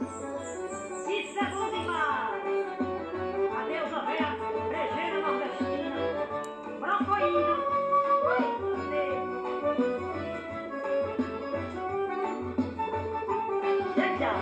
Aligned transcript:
Isso 0.00 1.38
é 1.40 1.44
bom 1.50 1.70
demais! 1.70 2.44
Adeus, 3.58 3.92
ovelha, 3.92 4.36
brejeira 4.68 5.20
nordestina, 5.20 6.02
brocoína, 6.78 7.56
Chega! 13.94 14.32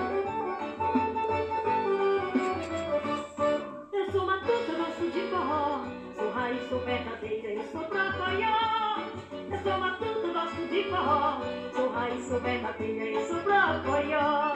Eu 3.92 4.12
sou 4.12 4.26
matuta, 4.26 4.72
gosto 4.76 5.10
de 5.10 5.20
forró, 5.30 5.86
sou 6.16 6.30
raiz, 6.32 6.68
sou 6.68 6.80
verdadeira 6.80 7.52
e 7.54 7.62
sou 7.72 7.88
brocoió. 7.88 8.56
Eu 9.32 9.58
sou 9.62 9.72
sou 9.72 9.78
matuta, 9.78 10.28
gosto 10.34 10.68
de 10.68 10.84
forró, 10.90 11.40
sou 11.74 11.88
raiz, 11.88 12.28
sou 12.28 12.40
verdadeira 12.40 13.04
e 13.10 13.26
sou 13.26 13.40
brocoió. 13.40 13.56
Eu 13.56 13.58
sou 13.72 13.88
matuta, 13.88 13.88
gosto 13.88 13.96
de 13.96 14.04
forró, 14.04 14.10
sou 14.14 14.28
raiz, 14.28 14.28
sou 14.28 14.30
verdadeira 14.30 14.30
e 14.30 14.34
sou 14.36 14.36
brocoió. 14.44 14.55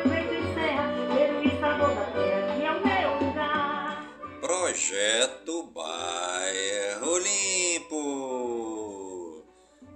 Projeto 4.61 5.63
Bairro 5.73 7.17
Limpo. 7.17 7.97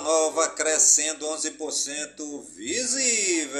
Nova 0.00 0.48
crescendo 0.48 1.26
11% 1.26 2.44
visível. 2.54 3.56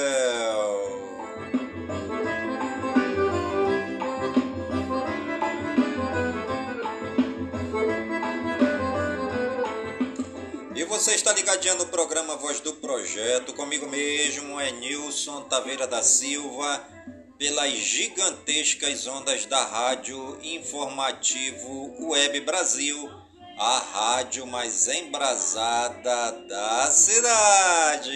E 10.75 10.83
você 10.83 11.15
está 11.15 11.33
ligadinho 11.33 11.75
no 11.75 11.87
programa 11.87 12.35
Voz 12.35 12.59
do 12.59 12.73
Projeto, 12.73 13.53
comigo 13.53 13.87
mesmo 13.87 14.59
é 14.59 14.71
Nilson 14.71 15.41
Taveira 15.43 15.87
da 15.87 16.03
Silva, 16.03 16.85
pelas 17.37 17.71
gigantescas 17.73 19.07
ondas 19.07 19.45
da 19.45 19.63
Rádio 19.63 20.39
Informativo 20.43 22.09
Web 22.09 22.41
Brasil, 22.41 23.09
a 23.59 23.79
rádio 23.79 24.45
mais 24.45 24.87
embrasada 24.87 26.31
da 26.47 26.91
cidade. 26.91 28.11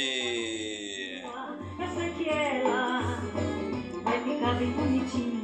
Eu 1.79 1.96
sei 1.96 2.09
que 2.12 2.29
ela 2.29 3.02
vai 4.03 4.24
ficar 4.24 4.53
bem 4.53 4.72
bonitinha. 4.72 5.41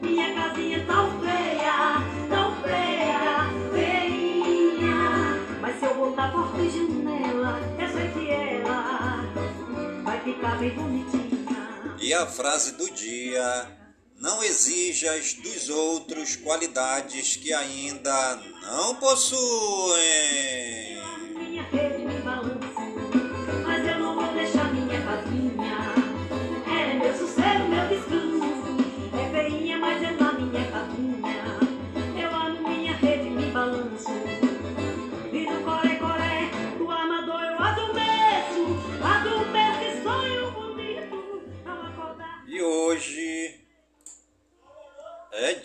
Minha 0.00 0.34
casinha 0.34 0.86
tão 0.86 1.20
feia, 1.20 1.96
tão 2.28 2.62
feia, 2.62 3.50
feinha. 3.72 5.40
Mas 5.60 5.78
se 5.80 5.84
eu 5.86 5.94
botar 5.96 6.30
porta 6.30 6.60
e 6.60 6.70
janela, 6.70 7.60
eu 7.76 7.88
sei 7.88 8.08
que 8.12 8.30
ela 8.30 9.24
vai 10.04 10.20
ficar 10.20 10.58
bem 10.58 10.70
bonitinha. 10.70 11.20
E 11.98 12.14
a 12.14 12.24
frase 12.24 12.76
do 12.76 12.88
dia: 12.92 13.79
Não 14.20 14.42
exijas 14.44 15.32
dos 15.32 15.70
outros 15.70 16.36
qualidades 16.36 17.36
que 17.36 17.54
ainda 17.54 18.38
não 18.62 18.94
possuem. 18.96 19.40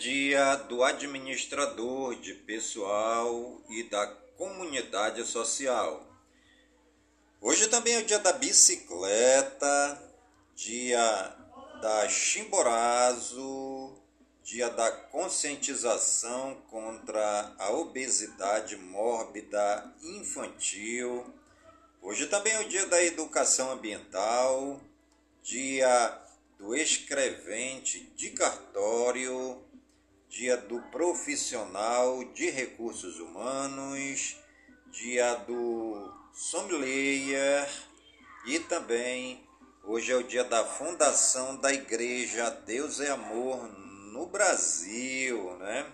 Dia 0.06 0.54
do 0.54 0.84
administrador 0.84 2.14
de 2.14 2.32
pessoal 2.32 3.60
e 3.68 3.82
da 3.82 4.06
comunidade 4.36 5.24
social. 5.24 6.06
Hoje 7.40 7.66
também 7.66 7.94
é 7.94 7.98
o 7.98 8.04
dia 8.04 8.20
da 8.20 8.32
bicicleta, 8.32 10.00
dia 10.54 11.36
da 11.82 12.08
chimborazo, 12.08 14.00
dia 14.44 14.70
da 14.70 14.92
conscientização 14.92 16.54
contra 16.70 17.52
a 17.58 17.72
obesidade 17.72 18.76
mórbida 18.76 19.92
infantil. 20.04 21.34
Hoje 22.00 22.28
também 22.28 22.52
é 22.52 22.60
o 22.60 22.68
dia 22.68 22.86
da 22.86 23.02
educação 23.02 23.72
ambiental, 23.72 24.80
dia 25.42 26.22
do 26.56 26.76
escrevente 26.76 28.08
de 28.14 28.30
cartório, 28.30 29.65
dia 30.36 30.54
do 30.58 30.82
profissional 30.90 32.22
de 32.34 32.50
recursos 32.50 33.18
humanos, 33.18 34.36
dia 34.90 35.34
do 35.36 36.12
sommelier 36.34 37.66
e 38.44 38.58
também 38.60 39.42
Hoje 39.82 40.10
é 40.10 40.16
o 40.16 40.24
dia 40.24 40.42
da 40.42 40.64
fundação 40.64 41.56
da 41.56 41.72
igreja 41.72 42.50
Deus 42.50 42.98
é 42.98 43.08
Amor 43.08 43.68
no 44.12 44.26
Brasil, 44.26 45.56
né? 45.58 45.92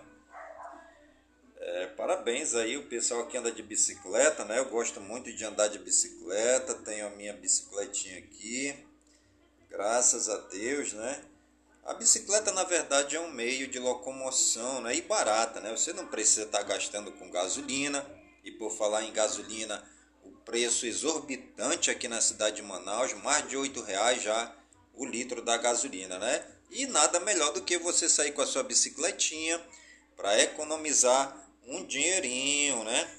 É, 1.55 1.87
parabéns 1.95 2.55
aí 2.55 2.75
o 2.75 2.87
pessoal 2.87 3.27
que 3.27 3.37
anda 3.37 3.51
de 3.51 3.61
bicicleta, 3.61 4.45
né? 4.45 4.57
Eu 4.57 4.65
gosto 4.65 4.99
muito 4.99 5.31
de 5.31 5.45
andar 5.45 5.67
de 5.67 5.77
bicicleta, 5.77 6.73
tenho 6.73 7.05
a 7.05 7.11
minha 7.11 7.33
bicicletinha 7.33 8.17
aqui, 8.17 8.75
graças 9.69 10.27
a 10.27 10.37
Deus, 10.37 10.93
né? 10.93 11.23
A 11.85 11.93
bicicleta, 11.93 12.49
na 12.53 12.63
verdade, 12.63 13.17
é 13.17 13.19
um 13.19 13.31
meio 13.31 13.67
de 13.67 13.77
locomoção 13.77 14.81
né? 14.81 14.95
e 14.95 15.01
barata, 15.01 15.59
né? 15.59 15.69
Você 15.71 15.91
não 15.91 16.07
precisa 16.07 16.43
estar 16.43 16.63
gastando 16.63 17.11
com 17.11 17.29
gasolina, 17.29 18.05
e 18.41 18.51
por 18.51 18.71
falar 18.71 19.03
em 19.03 19.11
gasolina, 19.11 19.83
o 20.23 20.31
preço 20.45 20.85
exorbitante 20.85 21.91
aqui 21.91 22.07
na 22.07 22.21
cidade 22.21 22.57
de 22.57 22.61
Manaus, 22.61 23.13
mais 23.15 23.47
de 23.49 23.57
R$ 23.57 23.69
reais 23.85 24.23
já 24.23 24.55
o 24.93 25.05
litro 25.05 25.41
da 25.41 25.57
gasolina, 25.57 26.17
né? 26.17 26.47
E 26.71 26.85
nada 26.87 27.19
melhor 27.19 27.51
do 27.51 27.63
que 27.63 27.77
você 27.77 28.07
sair 28.07 28.31
com 28.31 28.41
a 28.41 28.47
sua 28.47 28.63
bicicletinha 28.63 29.61
para 30.15 30.41
economizar 30.41 31.35
um 31.67 31.85
dinheirinho, 31.85 32.83
né? 32.85 33.11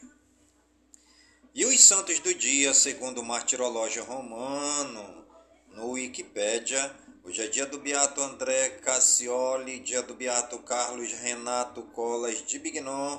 E 1.55 1.67
os 1.67 1.81
santos 1.83 2.19
do 2.19 2.35
dia, 2.35 2.73
segundo 2.73 3.21
o 3.21 3.25
martirológio 3.25 4.05
romano, 4.05 5.27
no 5.69 5.91
Wikipédia, 5.91 6.95
hoje 7.25 7.43
é 7.43 7.47
dia 7.47 7.65
do 7.65 7.79
Beato 7.79 8.21
André 8.21 8.69
Cassioli, 8.83 9.81
dia 9.81 10.03
do 10.03 10.15
Beato 10.15 10.59
Carlos 10.59 11.11
Renato 11.11 11.83
Colas 11.85 12.45
de 12.45 12.59
Bignon, 12.59 13.19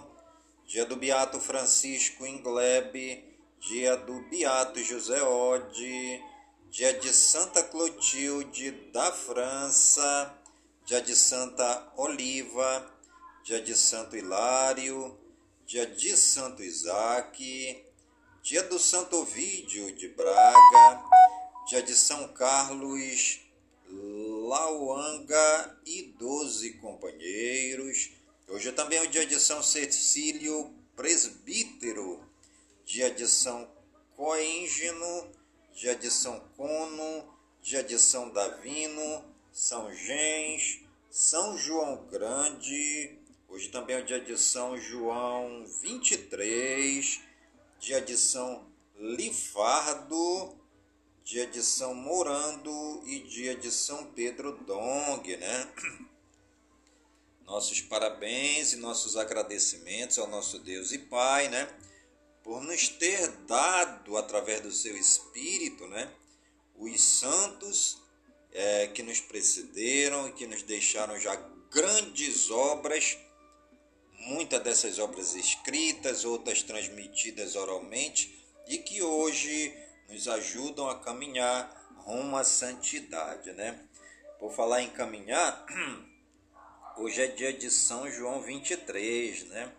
dia 0.63 0.85
do 0.85 0.95
Beato 0.95 1.39
Francisco 1.39 2.23
Inglebe, 2.23 3.35
dia 3.59 3.97
do 3.97 4.21
Beato 4.29 4.79
José 4.83 5.23
Ode, 5.23 6.23
dia 6.69 6.93
de 6.93 7.11
Santa 7.11 7.63
Clotilde 7.63 8.71
da 8.93 9.11
França, 9.11 10.37
dia 10.85 11.01
de 11.01 11.15
Santa 11.15 11.91
Oliva, 11.97 12.87
dia 13.43 13.59
de 13.59 13.75
Santo 13.75 14.15
Hilário, 14.15 15.17
dia 15.65 15.87
de 15.87 16.15
Santo 16.15 16.61
Isaac, 16.61 17.83
dia 18.43 18.61
do 18.61 18.77
Santo 18.77 19.17
Ovídio 19.17 19.95
de 19.95 20.09
Braga, 20.09 21.03
dia 21.67 21.81
de 21.81 21.95
São 21.95 22.27
Carlos 22.27 23.44
Lauanga 24.47 25.79
e 25.85 26.03
doze 26.19 26.73
companheiros. 26.73 28.11
Hoje 28.47 28.71
também 28.71 28.99
é 28.99 29.01
o 29.01 29.09
dia 29.09 29.25
de 29.25 29.39
São 29.39 29.63
Cecílio 29.63 30.71
Presbítero, 30.95 32.23
dia 32.85 33.09
de 33.09 33.27
São 33.27 33.67
Coíngeno, 34.15 35.31
dia 35.73 35.95
de 35.95 36.11
São 36.11 36.39
Cono, 36.55 37.27
dia 37.59 37.83
de 37.83 37.97
São 37.97 38.29
Davino, 38.29 39.25
São 39.51 39.91
Gens, 39.91 40.79
São 41.09 41.57
João 41.57 42.05
Grande, 42.05 43.17
Hoje 43.47 43.69
também 43.69 43.95
é 43.95 43.99
o 43.99 44.05
dia 44.05 44.19
de 44.19 44.37
São 44.37 44.77
João 44.77 45.65
23, 45.81 47.21
dia 47.79 48.01
de 48.01 48.17
São 48.17 48.67
Lifardo, 48.97 50.57
dia 51.25 51.47
de 51.47 51.63
São 51.63 51.95
Morando 51.95 53.01
e 53.07 53.17
dia 53.21 53.55
de 53.55 53.71
São 53.71 54.05
Pedro 54.11 54.63
Dong, 54.63 55.35
né? 55.35 55.73
Nossos 57.41 57.81
parabéns 57.81 58.73
e 58.73 58.75
nossos 58.75 59.17
agradecimentos 59.17 60.19
ao 60.19 60.27
nosso 60.27 60.59
Deus 60.59 60.91
e 60.91 60.99
Pai, 60.99 61.49
né? 61.49 61.67
Por 62.43 62.61
nos 62.61 62.89
ter 62.89 63.27
dado, 63.47 64.17
através 64.17 64.61
do 64.61 64.71
seu 64.71 64.95
Espírito, 64.95 65.87
né? 65.87 66.13
Os 66.75 67.01
santos 67.01 67.97
é, 68.51 68.87
que 68.89 69.01
nos 69.01 69.19
precederam 69.19 70.29
e 70.29 70.33
que 70.33 70.45
nos 70.45 70.61
deixaram 70.61 71.19
já 71.19 71.35
grandes 71.71 72.51
obras 72.51 73.17
muitas 74.27 74.61
dessas 74.61 74.99
obras 74.99 75.33
escritas, 75.33 76.23
outras 76.23 76.61
transmitidas 76.61 77.55
oralmente 77.55 78.45
e 78.67 78.77
que 78.77 79.01
hoje 79.01 79.84
nos 80.09 80.27
ajudam 80.27 80.89
a 80.89 80.99
caminhar 80.99 81.69
rumo 81.97 82.37
à 82.37 82.43
santidade, 82.43 83.51
né? 83.53 83.79
Por 84.39 84.51
falar 84.53 84.81
em 84.81 84.89
caminhar, 84.89 85.65
hoje 86.97 87.21
é 87.21 87.27
dia 87.27 87.53
de 87.53 87.69
São 87.71 88.09
João 88.09 88.41
23, 88.41 89.45
né? 89.45 89.71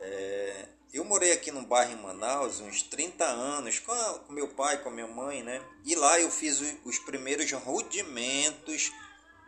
É, 0.00 0.66
eu 0.92 1.04
morei 1.04 1.32
aqui 1.32 1.50
no 1.50 1.62
bairro 1.62 1.92
em 1.92 2.02
Manaus 2.02 2.60
uns 2.60 2.82
30 2.82 3.24
anos 3.24 3.78
com, 3.78 3.92
a, 3.92 4.18
com 4.20 4.32
meu 4.32 4.48
pai, 4.48 4.82
com 4.82 4.88
a 4.88 4.92
minha 4.92 5.06
mãe, 5.06 5.42
né? 5.42 5.62
E 5.84 5.94
lá 5.94 6.18
eu 6.20 6.30
fiz 6.30 6.60
os 6.84 6.98
primeiros 6.98 7.50
rudimentos 7.52 8.90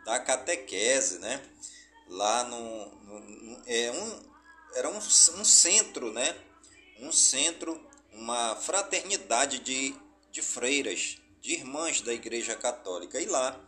da 0.05 0.19
catequese, 0.19 1.19
né? 1.19 1.41
lá 2.07 2.43
no, 2.43 2.85
no, 3.03 3.19
no 3.19 3.63
é 3.65 3.91
um, 3.91 4.19
era 4.75 4.89
um, 4.89 4.97
um 4.97 5.45
centro, 5.45 6.11
né? 6.11 6.35
Um 6.99 7.11
centro, 7.11 7.79
uma 8.13 8.55
fraternidade 8.55 9.59
de, 9.59 9.95
de 10.31 10.41
freiras, 10.41 11.17
de 11.41 11.53
irmãs 11.53 12.01
da 12.01 12.13
Igreja 12.13 12.55
Católica. 12.55 13.19
E 13.19 13.25
lá 13.25 13.59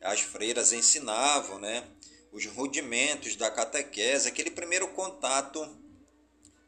as 0.00 0.20
freiras 0.20 0.72
ensinavam, 0.72 1.58
né? 1.58 1.86
Os 2.32 2.46
rudimentos 2.46 3.36
da 3.36 3.50
catequese, 3.50 4.28
aquele 4.28 4.50
primeiro 4.50 4.88
contato 4.88 5.66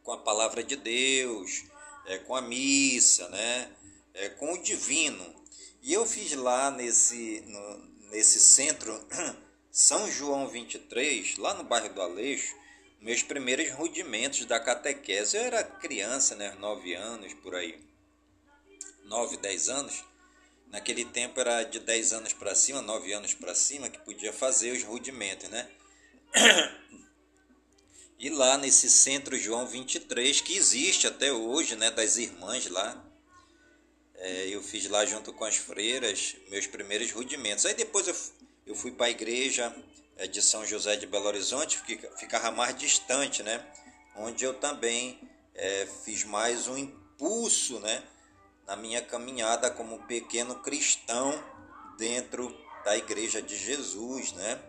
com 0.02 0.12
a 0.12 0.18
palavra 0.18 0.62
de 0.62 0.76
Deus, 0.76 1.64
é, 2.06 2.18
com 2.18 2.34
a 2.34 2.42
missa, 2.42 3.28
né? 3.28 3.70
É, 4.14 4.28
com 4.30 4.52
o 4.52 4.62
divino. 4.62 5.34
E 5.80 5.92
eu 5.92 6.06
fiz 6.06 6.32
lá 6.32 6.70
nesse, 6.70 7.40
no, 7.46 7.78
nesse 8.10 8.40
centro 8.40 8.92
São 9.70 10.10
João 10.10 10.48
23, 10.48 11.38
lá 11.38 11.54
no 11.54 11.64
bairro 11.64 11.94
do 11.94 12.02
Aleixo, 12.02 12.54
meus 13.02 13.22
primeiros 13.22 13.70
rudimentos 13.70 14.46
da 14.46 14.58
catequese. 14.58 15.36
Eu 15.36 15.42
era 15.42 15.62
criança, 15.62 16.34
né, 16.34 16.56
9 16.58 16.94
anos 16.94 17.34
por 17.34 17.54
aí. 17.54 17.78
9, 19.04 19.36
10 19.36 19.68
anos. 19.68 20.04
Naquele 20.68 21.04
tempo 21.04 21.38
era 21.38 21.64
de 21.64 21.80
10 21.80 22.12
anos 22.14 22.32
para 22.32 22.54
cima, 22.54 22.80
9 22.80 23.12
anos 23.12 23.34
para 23.34 23.54
cima 23.54 23.90
que 23.90 23.98
podia 23.98 24.32
fazer 24.32 24.72
os 24.72 24.82
rudimentos, 24.82 25.50
né? 25.50 25.68
E 28.18 28.30
lá 28.30 28.56
nesse 28.56 28.88
centro 28.88 29.36
João 29.36 29.66
23, 29.66 30.40
que 30.42 30.56
existe 30.56 31.08
até 31.08 31.32
hoje, 31.32 31.74
né, 31.74 31.90
das 31.90 32.16
irmãs 32.16 32.68
lá, 32.68 33.04
é, 34.14 34.46
eu 34.46 34.62
fiz 34.62 34.88
lá 34.88 35.04
junto 35.04 35.32
com 35.32 35.44
as 35.44 35.56
freiras 35.56 36.36
meus 36.48 36.68
primeiros 36.68 37.10
rudimentos. 37.10 37.66
Aí 37.66 37.74
depois 37.74 38.06
eu 38.06 38.14
eu 38.66 38.74
fui 38.74 38.92
para 38.92 39.06
a 39.06 39.10
igreja 39.10 39.74
é, 40.22 40.26
de 40.28 40.40
São 40.40 40.64
José 40.64 40.94
de 40.94 41.06
Belo 41.06 41.26
Horizonte, 41.26 41.82
que 41.82 41.98
ficava 42.16 42.50
mais 42.52 42.76
distante, 42.76 43.42
né? 43.42 43.64
Onde 44.16 44.44
eu 44.44 44.54
também 44.54 45.18
é, 45.54 45.88
fiz 46.04 46.22
mais 46.22 46.68
um 46.68 46.78
impulso, 46.78 47.80
né? 47.80 48.02
Na 48.66 48.76
minha 48.76 49.02
caminhada 49.02 49.68
como 49.70 50.06
pequeno 50.06 50.54
cristão 50.62 51.42
dentro 51.98 52.56
da 52.84 52.96
Igreja 52.96 53.42
de 53.42 53.56
Jesus, 53.56 54.32
né? 54.32 54.60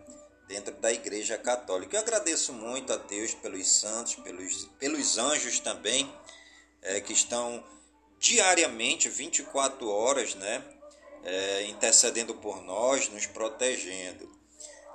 Dentro 0.48 0.74
da 0.74 0.92
Igreja 0.92 1.38
Católica. 1.38 1.96
Eu 1.96 2.00
agradeço 2.00 2.52
muito 2.52 2.92
a 2.92 2.96
Deus 2.96 3.32
pelos 3.34 3.70
santos, 3.70 4.16
pelos, 4.16 4.64
pelos 4.78 5.18
anjos 5.18 5.60
também, 5.60 6.12
é, 6.82 7.00
que 7.00 7.12
estão 7.12 7.64
diariamente, 8.18 9.08
24 9.08 9.88
horas, 9.88 10.34
né? 10.34 10.64
é, 11.24 11.66
intercedendo 11.66 12.34
por 12.34 12.62
nós, 12.62 13.08
nos 13.08 13.26
protegendo. 13.26 14.30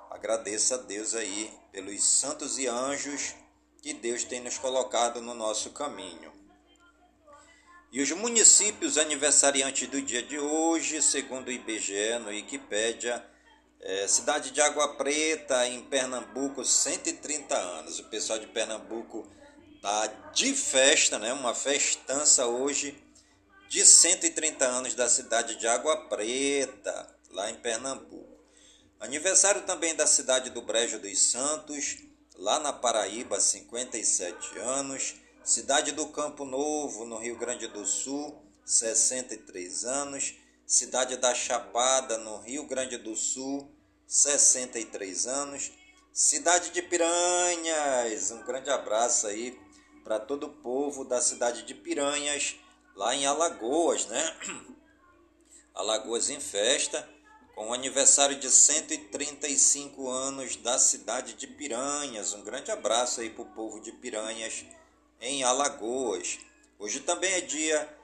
Agradeça 0.09 0.75
a 0.75 0.77
Deus 0.77 1.13
aí 1.13 1.53
pelos 1.71 2.03
santos 2.03 2.57
e 2.57 2.67
anjos 2.67 3.35
que 3.81 3.93
Deus 3.93 4.23
tem 4.23 4.41
nos 4.41 4.57
colocado 4.57 5.21
no 5.21 5.33
nosso 5.33 5.69
caminho. 5.69 6.33
E 7.91 8.01
os 8.01 8.11
municípios 8.11 8.97
aniversariantes 8.97 9.87
do 9.87 10.01
dia 10.01 10.21
de 10.21 10.37
hoje, 10.37 11.01
segundo 11.01 11.47
o 11.47 11.51
IBGE, 11.51 12.19
no 12.19 12.29
Wikipédia, 12.29 13.23
é, 13.81 14.07
cidade 14.07 14.51
de 14.51 14.61
Água 14.61 14.95
Preta, 14.95 15.65
em 15.67 15.81
Pernambuco, 15.81 16.63
130 16.65 17.55
anos. 17.55 17.99
O 17.99 18.03
pessoal 18.05 18.37
de 18.37 18.47
Pernambuco 18.47 19.27
tá 19.81 20.07
de 20.33 20.53
festa, 20.53 21.17
né? 21.17 21.33
Uma 21.33 21.55
festança 21.55 22.45
hoje 22.45 23.01
de 23.69 23.85
130 23.85 24.65
anos 24.65 24.93
da 24.95 25.07
cidade 25.07 25.55
de 25.55 25.67
Água 25.67 25.95
Preta, 26.07 27.15
lá 27.31 27.49
em 27.49 27.55
Pernambuco. 27.55 28.28
Aniversário 28.99 29.61
também 29.61 29.95
da 29.95 30.05
cidade 30.05 30.49
do 30.49 30.61
Brejo 30.61 30.99
dos 30.99 31.31
Santos, 31.31 31.99
lá 32.35 32.59
na 32.59 32.73
Paraíba, 32.73 33.39
57 33.39 34.59
anos. 34.59 35.15
Cidade 35.41 35.93
do 35.93 36.07
Campo 36.07 36.43
Novo, 36.43 37.05
no 37.05 37.17
Rio 37.17 37.37
Grande 37.37 37.65
do 37.67 37.85
Sul, 37.85 38.43
63 38.65 39.85
anos. 39.85 40.35
Cidade 40.65 41.15
da 41.15 41.33
Chapada, 41.33 42.17
no 42.17 42.39
Rio 42.41 42.67
Grande 42.67 42.97
do 42.97 43.15
Sul, 43.15 43.71
63 44.05 45.27
anos. 45.27 45.71
Cidade 46.11 46.71
de 46.71 46.81
Piranhas, 46.81 48.31
um 48.31 48.43
grande 48.43 48.69
abraço 48.69 49.27
aí 49.27 49.57
para 50.03 50.19
todo 50.19 50.47
o 50.47 50.53
povo 50.57 51.05
da 51.05 51.21
cidade 51.21 51.63
de 51.63 51.73
Piranhas 51.73 52.57
lá 52.95 53.15
em 53.15 53.25
Alagoas, 53.25 54.07
né? 54.07 54.37
Alagoas 55.73 56.29
em 56.29 56.41
Festa, 56.41 57.07
com 57.59 57.71
o 57.71 57.73
aniversário 57.73 58.39
de 58.39 58.49
135 58.49 60.09
anos 60.09 60.55
da 60.55 60.79
cidade 60.79 61.33
de 61.33 61.45
Piranhas. 61.45 62.33
Um 62.33 62.41
grande 62.41 62.71
abraço 62.71 63.19
aí 63.19 63.29
para 63.29 63.41
o 63.41 63.47
povo 63.47 63.81
de 63.81 63.91
Piranhas, 63.91 64.63
em 65.19 65.43
Alagoas. 65.43 66.39
Hoje 66.79 67.01
também 67.01 67.33
é 67.33 67.41
dia 67.41 67.97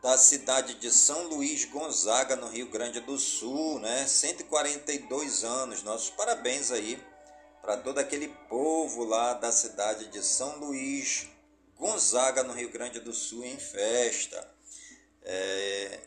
da 0.00 0.16
cidade 0.16 0.74
de 0.74 0.88
São 0.92 1.24
Luís 1.24 1.64
Gonzaga, 1.64 2.36
no 2.36 2.46
Rio 2.46 2.68
Grande 2.68 3.00
do 3.00 3.18
Sul, 3.18 3.80
né? 3.80 4.06
142 4.06 5.42
anos. 5.42 5.82
Nossos 5.82 6.10
parabéns 6.10 6.70
aí 6.70 7.02
para 7.60 7.78
todo 7.78 7.98
aquele 7.98 8.28
povo 8.48 9.02
lá 9.02 9.34
da 9.34 9.50
cidade 9.50 10.06
de 10.06 10.22
São 10.24 10.60
Luís 10.60 11.26
Gonzaga, 11.76 12.44
no 12.44 12.52
Rio 12.52 12.70
Grande 12.70 13.00
do 13.00 13.12
Sul, 13.12 13.44
em 13.44 13.58
festa. 13.58 14.48
É, 15.24 15.98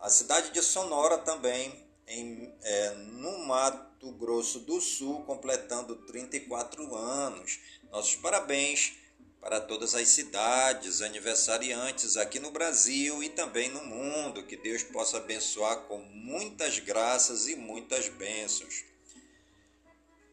a 0.00 0.08
cidade 0.08 0.52
de 0.52 0.62
Sonora 0.62 1.18
também, 1.18 1.83
em, 2.06 2.52
é, 2.62 2.90
no 2.94 3.46
Mato 3.46 4.12
Grosso 4.12 4.60
do 4.60 4.80
Sul, 4.80 5.24
completando 5.24 5.96
34 6.06 6.94
anos. 6.94 7.58
Nossos 7.90 8.16
parabéns 8.16 8.94
para 9.40 9.60
todas 9.60 9.94
as 9.94 10.08
cidades 10.08 11.02
aniversariantes 11.02 12.16
aqui 12.16 12.38
no 12.38 12.50
Brasil 12.50 13.22
e 13.22 13.28
também 13.28 13.68
no 13.68 13.84
mundo. 13.84 14.46
Que 14.46 14.56
Deus 14.56 14.82
possa 14.82 15.18
abençoar 15.18 15.80
com 15.82 15.98
muitas 15.98 16.78
graças 16.78 17.46
e 17.46 17.54
muitas 17.54 18.08
bênçãos. 18.08 18.84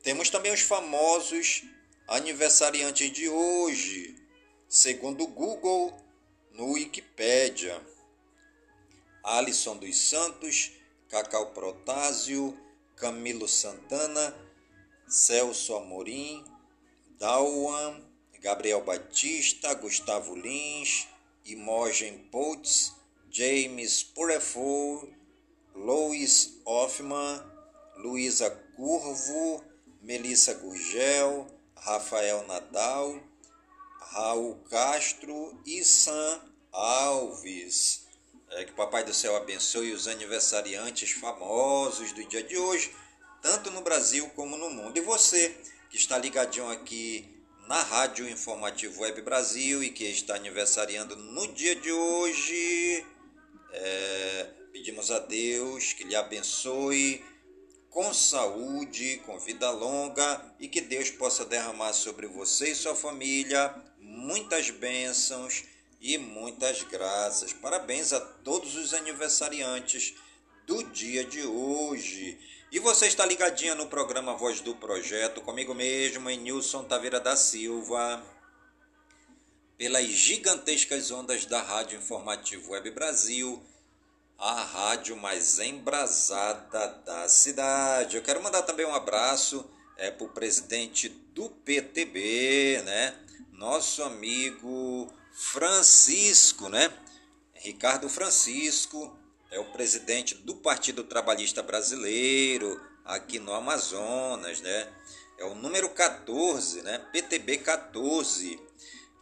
Temos 0.02 0.30
também 0.30 0.54
os 0.54 0.62
famosos 0.62 1.64
aniversariantes 2.08 3.12
de 3.12 3.30
hoje, 3.30 4.16
segundo 4.68 5.26
o 5.26 5.28
Google 5.28 5.96
no 6.52 6.72
Wikipedia. 6.72 7.80
Alisson 9.24 9.78
dos 9.78 10.10
Santos, 10.10 10.72
Cacau 11.12 11.48
Protásio, 11.48 12.58
Camilo 12.96 13.46
Santana, 13.46 14.34
Celso 15.10 15.76
Amorim, 15.76 16.42
Dauan, 17.20 18.02
Gabriel 18.42 18.80
Batista, 18.82 19.74
Gustavo 19.74 20.34
Lins, 20.34 21.10
Imogen 21.46 22.18
Potts, 22.32 22.94
James 23.30 24.04
Purefou, 24.04 25.14
Louis 25.76 26.62
Hoffman, 26.66 27.44
Luísa 27.98 28.50
Curvo, 28.78 29.62
Melissa 30.02 30.54
Gurgel, 30.54 31.46
Rafael 31.76 32.48
Nadal, 32.48 33.20
Raul 34.14 34.56
Castro 34.70 35.60
e 35.66 35.84
Sam 35.84 36.40
Alves. 36.72 38.01
É, 38.52 38.66
que 38.66 38.72
o 38.72 38.76
Papai 38.76 39.04
do 39.04 39.14
Céu 39.14 39.36
abençoe 39.38 39.94
os 39.94 40.08
aniversariantes 40.08 41.12
famosos 41.12 42.12
do 42.12 42.24
dia 42.26 42.44
de 42.44 42.58
hoje, 42.58 42.94
tanto 43.42 43.72
no 43.72 43.82
Brasil 43.82 44.30
como 44.36 44.58
no 44.58 44.70
mundo. 44.70 44.98
E 44.98 45.02
você 45.02 45.56
que 45.90 45.96
está 45.96 46.18
ligadinho 46.18 46.70
aqui 46.70 47.26
na 47.68 47.82
Rádio 47.82 48.28
Informativo 48.28 49.04
Web 49.04 49.22
Brasil 49.22 49.82
e 49.82 49.90
que 49.90 50.04
está 50.04 50.36
aniversariando 50.36 51.16
no 51.16 51.48
dia 51.54 51.76
de 51.76 51.92
hoje, 51.92 53.06
é, 53.72 54.50
pedimos 54.74 55.10
a 55.12 55.20
Deus 55.20 55.94
que 55.94 56.04
lhe 56.04 56.16
abençoe 56.16 57.24
com 57.90 58.14
saúde, 58.14 59.22
com 59.26 59.40
vida 59.40 59.72
longa 59.72 60.54
e 60.60 60.68
que 60.68 60.82
Deus 60.82 61.10
possa 61.10 61.46
derramar 61.46 61.94
sobre 61.94 62.28
você 62.28 62.72
e 62.72 62.76
sua 62.76 62.96
família 62.96 63.74
muitas 63.98 64.70
bênçãos 64.70 65.64
e 66.02 66.18
muitas 66.18 66.82
graças. 66.84 67.54
Parabéns 67.54 68.12
a 68.12 68.20
todos 68.20 68.76
os 68.76 68.94
aniversariantes 68.94 70.16
do 70.66 70.84
dia 70.86 71.24
de 71.24 71.44
hoje. 71.44 72.40
E 72.72 72.80
você 72.80 73.06
está 73.06 73.24
ligadinha 73.24 73.76
no 73.76 73.86
programa 73.86 74.36
Voz 74.36 74.62
do 74.62 74.76
Projeto, 74.76 75.42
comigo 75.42 75.76
mesmo, 75.76 76.28
em 76.30 76.40
Nilson 76.40 76.86
Taveira 76.86 77.20
da 77.20 77.36
Silva, 77.36 78.24
pelas 79.78 80.06
gigantescas 80.08 81.12
ondas 81.12 81.46
da 81.46 81.62
Rádio 81.62 82.00
Informativo 82.00 82.72
Web 82.72 82.90
Brasil, 82.92 83.62
a 84.40 84.64
rádio 84.64 85.16
mais 85.16 85.60
embrasada 85.60 86.88
da 87.06 87.28
cidade. 87.28 88.18
Eu 88.18 88.24
quero 88.24 88.42
mandar 88.42 88.64
também 88.64 88.88
um 88.88 88.96
abraço 88.96 89.70
é, 89.98 90.10
para 90.10 90.26
o 90.26 90.30
presidente 90.30 91.10
do 91.10 91.48
PTB, 91.48 92.82
né? 92.86 93.20
Nosso 93.52 94.02
amigo 94.02 95.14
Francisco, 95.32 96.70
né? 96.70 96.92
Ricardo 97.56 98.10
Francisco 98.10 99.18
é 99.52 99.60
o 99.60 99.66
presidente 99.66 100.36
do 100.36 100.56
Partido 100.56 101.04
Trabalhista 101.04 101.62
Brasileiro 101.62 102.82
aqui 103.06 103.40
no 103.40 103.54
Amazonas, 103.54 104.62
né? 104.62 104.88
É 105.38 105.46
o 105.46 105.56
número 105.56 105.90
14, 105.90 106.82
né? 106.84 106.98
PTB 107.12 107.58
14. 107.58 108.60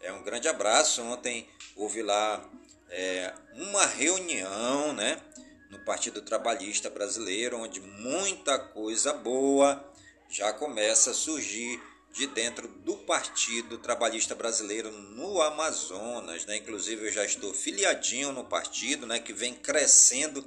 É 0.01 0.11
um 0.11 0.23
grande 0.23 0.47
abraço. 0.47 1.01
Ontem 1.01 1.47
houve 1.75 2.01
lá 2.01 2.47
é, 2.89 3.33
uma 3.53 3.85
reunião, 3.85 4.93
né? 4.93 5.21
No 5.69 5.79
Partido 5.79 6.21
Trabalhista 6.21 6.89
Brasileiro, 6.89 7.57
onde 7.57 7.79
muita 7.79 8.57
coisa 8.57 9.13
boa 9.13 9.85
já 10.29 10.53
começa 10.53 11.11
a 11.11 11.13
surgir 11.13 11.81
de 12.11 12.27
dentro 12.27 12.67
do 12.67 12.97
Partido 12.97 13.77
Trabalhista 13.77 14.33
Brasileiro 14.35 14.91
no 14.91 15.41
Amazonas, 15.41 16.45
né? 16.45 16.57
Inclusive 16.57 17.07
eu 17.07 17.11
já 17.11 17.23
estou 17.23 17.53
filiadinho 17.53 18.31
no 18.31 18.45
partido, 18.45 19.05
né? 19.05 19.19
Que 19.19 19.33
vem 19.33 19.53
crescendo, 19.53 20.45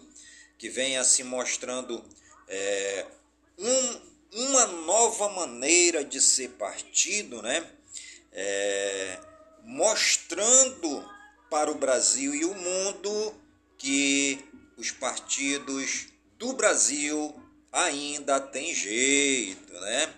que 0.59 0.69
vem 0.69 0.99
assim 0.99 1.23
mostrando 1.23 2.04
é, 2.49 3.07
um, 3.59 4.00
uma 4.33 4.66
nova 4.66 5.28
maneira 5.31 6.04
de 6.04 6.21
ser 6.21 6.50
partido, 6.50 7.40
né? 7.42 7.64
É, 8.33 9.19
mostrando 9.64 11.09
para 11.50 11.71
o 11.71 11.75
Brasil 11.75 12.35
e 12.35 12.45
o 12.45 12.54
mundo 12.54 13.35
que 13.78 14.38
os 14.76 14.90
partidos 14.90 16.09
do 16.38 16.54
Brasil 16.54 17.35
ainda 17.71 18.40
têm 18.40 18.75
jeito, 18.75 19.73
né? 19.73 20.14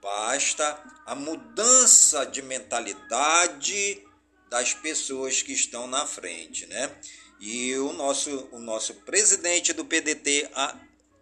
Basta 0.00 0.82
a 1.04 1.14
mudança 1.14 2.24
de 2.24 2.42
mentalidade 2.42 4.04
das 4.48 4.74
pessoas 4.74 5.42
que 5.42 5.52
estão 5.52 5.86
na 5.86 6.06
frente, 6.06 6.66
né? 6.66 6.94
E 7.40 7.76
o 7.76 7.92
nosso, 7.92 8.48
o 8.52 8.58
nosso 8.58 8.94
presidente 8.94 9.72
do 9.72 9.84
PDT, 9.84 10.50
a, 10.54 10.76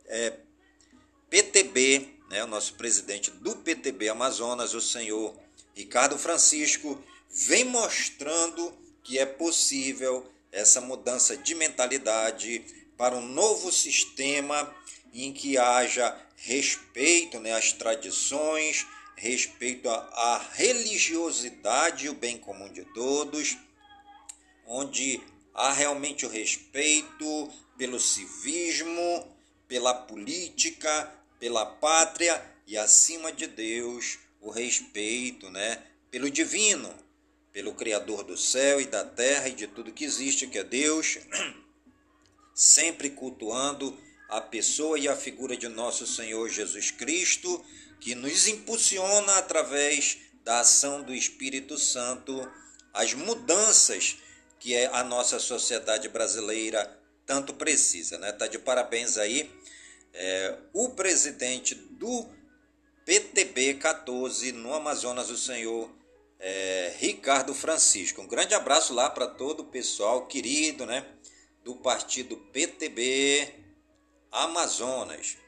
é, 0.07 0.39
PTB, 1.29 2.09
né? 2.31 2.45
O 2.45 2.47
nosso 2.47 2.75
presidente 2.75 3.31
do 3.31 3.57
PTB 3.57 4.09
Amazonas, 4.09 4.75
o 4.75 4.81
senhor 4.81 5.35
Ricardo 5.75 6.19
Francisco, 6.19 7.03
vem 7.31 7.65
mostrando 7.65 8.73
que 9.03 9.19
é 9.19 9.27
possível 9.27 10.31
essa 10.51 10.81
mudança 10.81 11.37
de 11.37 11.55
mentalidade 11.55 12.65
para 12.97 13.15
um 13.15 13.27
novo 13.27 13.71
sistema 13.71 14.75
em 15.13 15.33
que 15.33 15.59
haja 15.59 16.19
respeito 16.37 17.41
né, 17.41 17.53
às 17.53 17.73
tradições, 17.73 18.87
respeito 19.17 19.89
à 19.89 20.47
religiosidade 20.53 22.09
o 22.09 22.15
bem 22.15 22.39
comum 22.39 22.71
de 22.71 22.85
todos, 22.93 23.57
onde 24.67 25.21
há 25.55 25.73
realmente 25.73 26.27
o 26.27 26.29
respeito 26.29 27.51
pelo 27.79 27.99
civismo, 27.99 29.35
pela 29.67 29.95
política, 29.95 31.13
pela 31.39 31.65
pátria 31.65 32.45
e, 32.67 32.77
acima 32.77 33.33
de 33.33 33.47
Deus, 33.47 34.19
o 34.41 34.51
respeito 34.51 35.51
né, 35.51 35.83
pelo 36.11 36.31
divino, 36.31 36.95
pelo 37.53 37.75
Criador 37.75 38.23
do 38.23 38.37
céu 38.37 38.81
e 38.81 38.87
da 38.87 39.05
terra 39.05 39.49
e 39.49 39.53
de 39.53 39.67
tudo 39.67 39.93
que 39.93 40.05
existe, 40.05 40.47
que 40.47 40.59
é 40.59 40.65
Deus, 40.65 41.19
sempre 42.55 43.11
cultuando 43.11 43.97
a 44.29 44.41
pessoa 44.41 44.99
e 44.99 45.09
a 45.09 45.17
figura 45.17 45.57
de 45.57 45.69
nosso 45.69 46.07
Senhor 46.07 46.49
Jesus 46.49 46.91
Cristo, 46.91 47.65
que 48.01 48.15
nos 48.15 48.47
impulsiona 48.49 49.39
através 49.39 50.19
da 50.45 50.61
ação 50.61 51.03
do 51.03 51.15
Espírito 51.15 51.79
Santo 51.79 52.51
as 52.93 53.13
mudanças 53.15 54.17
que 54.59 54.75
é 54.75 54.87
a 54.87 55.05
nossa 55.05 55.39
sociedade 55.39 56.09
brasileira 56.09 56.99
tanto 57.27 57.55
precisa, 57.55 58.17
né? 58.19 58.33
Tá 58.33 58.47
de 58.47 58.59
parabéns 58.59 59.19
aí 59.19 59.51
é, 60.15 60.57
o 60.73 60.91
presidente 60.91 61.75
do 61.75 62.27
PTB 63.05 63.75
14 63.75 64.53
no 64.53 64.73
Amazonas, 64.73 65.31
o 65.31 65.37
senhor 65.37 65.91
é, 66.41 66.95
Ricardo 66.99 67.55
Francisco. 67.55 68.23
Um 68.23 68.27
grande 68.27 68.55
abraço 68.55 68.95
lá 68.95 69.11
para 69.11 69.27
todo 69.27 69.61
o 69.61 69.67
pessoal 69.67 70.27
querido, 70.27 70.87
né? 70.87 71.07
Do 71.63 71.77
partido 71.77 72.37
PTB 72.37 73.66
Amazonas. 74.37 75.39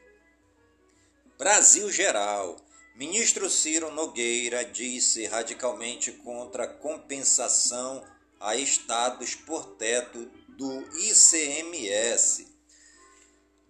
Brasil 1.37 1.91
Geral. 1.91 2.57
Ministro 2.95 3.47
Ciro 3.47 3.91
Nogueira 3.91 4.65
disse 4.65 5.27
radicalmente 5.27 6.11
contra 6.11 6.67
compensação 6.67 8.03
a 8.39 8.55
estados 8.55 9.35
por 9.35 9.75
teto 9.75 10.25
do 10.47 10.81
ICMS. 10.97 12.47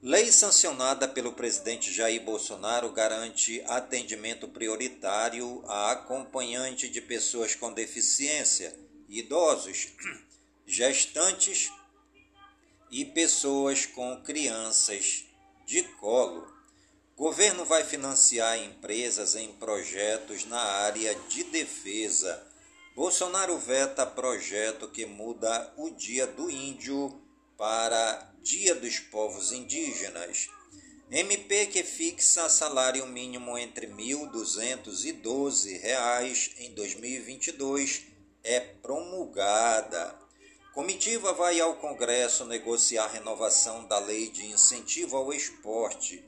Lei 0.01 0.31
sancionada 0.31 1.05
pelo 1.05 1.33
presidente 1.33 1.91
Jair 1.91 2.23
Bolsonaro 2.23 2.89
garante 2.93 3.61
atendimento 3.67 4.47
prioritário 4.47 5.61
a 5.67 5.91
acompanhante 5.91 6.87
de 6.87 7.01
pessoas 7.01 7.53
com 7.53 7.73
deficiência, 7.73 8.73
idosos, 9.09 9.89
gestantes 10.65 11.69
e 12.91 13.05
pessoas 13.05 13.85
com 13.85 14.21
crianças 14.21 15.25
de 15.65 15.83
colo. 15.83 16.47
Governo 17.15 17.65
vai 17.65 17.83
financiar 17.83 18.57
empresas 18.57 19.35
em 19.35 19.51
projetos 19.53 20.45
na 20.45 20.61
área 20.61 21.13
de 21.27 21.43
defesa. 21.43 22.47
Bolsonaro 22.95 23.57
veta 23.57 24.05
projeto 24.05 24.87
que 24.87 25.05
muda 25.05 25.73
o 25.77 25.89
Dia 25.89 26.25
do 26.25 26.49
Índio 26.49 27.21
para 27.57 28.33
Dia 28.41 28.73
dos 28.73 28.99
Povos 28.99 29.51
Indígenas. 29.51 30.49
MP 31.11 31.65
que 31.65 31.83
fixa 31.83 32.47
salário 32.47 33.07
mínimo 33.07 33.57
entre 33.57 33.87
R$ 33.87 33.93
1.212 33.93 36.51
em 36.59 36.71
2022 36.73 38.03
é 38.43 38.59
promulgada. 38.59 40.28
Comitiva 40.73 41.33
vai 41.33 41.59
ao 41.59 41.75
Congresso 41.75 42.45
negociar 42.45 43.07
renovação 43.07 43.85
da 43.85 43.97
Lei 43.97 44.29
de 44.29 44.45
Incentivo 44.45 45.17
ao 45.17 45.33
Esporte. 45.33 46.23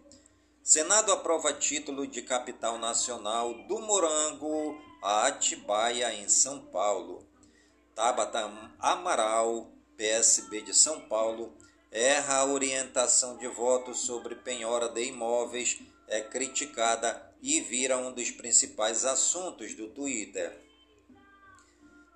Senado 0.63 1.11
aprova 1.11 1.53
título 1.53 2.07
de 2.07 2.23
capital 2.23 2.79
nacional 2.79 3.53
do 3.67 3.79
Morango 3.79 4.81
a 5.01 5.27
Atibaia, 5.27 6.13
em 6.13 6.27
São 6.29 6.59
Paulo. 6.59 7.25
Tabata 7.95 8.51
Amaral, 8.79 9.71
PSB 9.97 10.61
de 10.61 10.73
São 10.73 11.01
Paulo, 11.01 11.53
erra 11.91 12.37
a 12.37 12.45
orientação 12.45 13.37
de 13.37 13.47
voto 13.47 13.93
sobre 13.93 14.35
penhora 14.35 14.89
de 14.89 15.05
imóveis, 15.05 15.79
é 16.07 16.21
criticada 16.21 17.31
e 17.41 17.61
vira 17.61 17.97
um 17.97 18.11
dos 18.11 18.31
principais 18.31 19.05
assuntos 19.05 19.73
do 19.75 19.87
Twitter. 19.89 20.60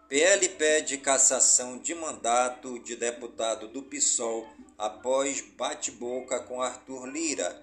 PL 0.07 0.47
pede 0.50 1.00
cassação 1.00 1.79
de 1.79 1.95
mandato 1.95 2.77
de 2.77 2.95
deputado 2.95 3.67
do 3.67 3.81
PSOL 3.81 4.47
após 4.77 5.41
bate-boca 5.41 6.39
com 6.41 6.62
Arthur 6.62 7.07
Lira. 7.07 7.59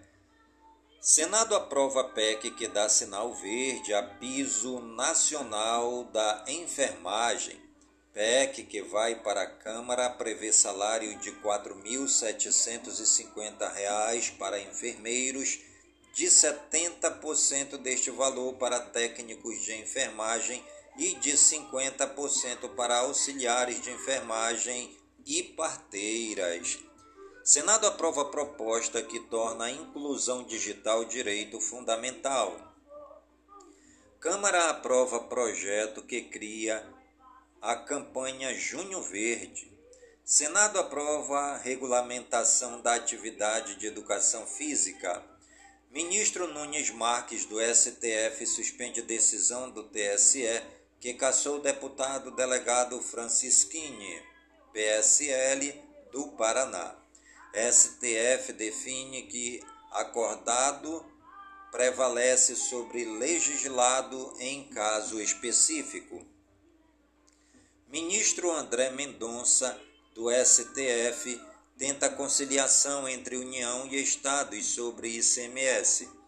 Senado 1.00 1.54
aprova 1.54 2.02
PEC 2.02 2.50
que 2.50 2.66
dá 2.66 2.88
sinal 2.88 3.32
verde 3.32 3.94
a 3.94 4.02
piso 4.02 4.80
nacional 4.80 6.02
da 6.06 6.44
enfermagem. 6.48 7.62
PEC 8.12 8.64
que 8.64 8.82
vai 8.82 9.22
para 9.22 9.42
a 9.42 9.50
Câmara 9.50 10.10
prevê 10.10 10.52
salário 10.52 11.16
de 11.20 11.30
R$ 11.30 11.36
4.750 11.44 14.36
para 14.36 14.58
enfermeiros, 14.58 15.60
de 16.12 16.26
70% 16.26 17.78
deste 17.78 18.10
valor 18.10 18.54
para 18.54 18.80
técnicos 18.80 19.62
de 19.62 19.74
enfermagem 19.74 20.60
e 20.96 21.14
de 21.14 21.32
50% 21.32 22.74
para 22.74 22.98
auxiliares 22.98 23.80
de 23.80 23.90
enfermagem 23.90 24.96
e 25.24 25.42
parteiras. 25.42 26.78
Senado 27.44 27.86
aprova 27.86 28.26
proposta 28.26 29.02
que 29.02 29.18
torna 29.18 29.64
a 29.64 29.70
inclusão 29.70 30.44
digital 30.44 31.04
direito 31.04 31.60
fundamental. 31.60 32.72
Câmara 34.20 34.70
aprova 34.70 35.20
projeto 35.20 36.02
que 36.02 36.22
cria 36.22 36.86
a 37.60 37.74
campanha 37.74 38.54
Junho 38.54 39.02
Verde. 39.02 39.72
Senado 40.24 40.78
aprova 40.78 41.56
regulamentação 41.56 42.80
da 42.80 42.94
atividade 42.94 43.74
de 43.76 43.86
educação 43.86 44.46
física. 44.46 45.20
Ministro 45.90 46.46
Nunes 46.46 46.90
Marques 46.90 47.44
do 47.44 47.56
STF 47.60 48.46
suspende 48.46 49.02
decisão 49.02 49.68
do 49.70 49.82
TSE 49.84 50.62
que 51.02 51.14
caçou 51.14 51.56
o 51.56 51.60
deputado 51.60 52.30
delegado 52.30 53.02
Francisquini, 53.02 54.22
PSL, 54.72 55.74
do 56.12 56.28
Paraná. 56.28 56.94
STF 57.52 58.52
define 58.52 59.22
que 59.22 59.60
acordado 59.90 61.04
prevalece 61.72 62.54
sobre 62.54 63.04
legislado 63.04 64.32
em 64.38 64.68
caso 64.68 65.20
específico. 65.20 66.24
Ministro 67.88 68.52
André 68.52 68.90
Mendonça, 68.90 69.76
do 70.14 70.28
STF, 70.30 71.40
tenta 71.76 72.10
conciliação 72.10 73.08
entre 73.08 73.36
União 73.36 73.88
e 73.88 74.00
Estados 74.00 74.66
sobre 74.66 75.08
ICMS. 75.08 76.21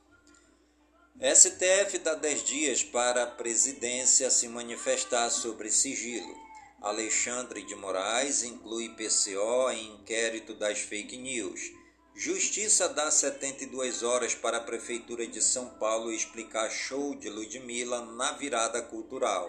STF 1.21 1.99
dá 1.99 2.15
10 2.15 2.43
dias 2.43 2.83
para 2.83 3.23
a 3.23 3.27
presidência 3.27 4.29
se 4.31 4.49
manifestar 4.49 5.31
sobre 5.31 5.71
sigilo. 5.71 6.35
Alexandre 6.83 7.63
de 7.63 7.77
Moraes 7.77 8.43
inclui 8.43 8.89
PCO 8.89 9.71
em 9.71 9.95
inquérito 9.95 10.55
das 10.55 10.81
fake 10.81 11.17
news. 11.17 11.71
Justiça 12.17 12.89
dá 12.89 13.13
72 13.13 14.03
horas 14.03 14.35
para 14.35 14.57
a 14.57 14.61
Prefeitura 14.61 15.25
de 15.25 15.41
São 15.41 15.71
Paulo 15.79 16.11
explicar 16.11 16.69
show 16.69 17.15
de 17.15 17.31
Ludmilla 17.31 18.05
na 18.05 18.33
virada 18.33 18.83
cultural. 18.83 19.49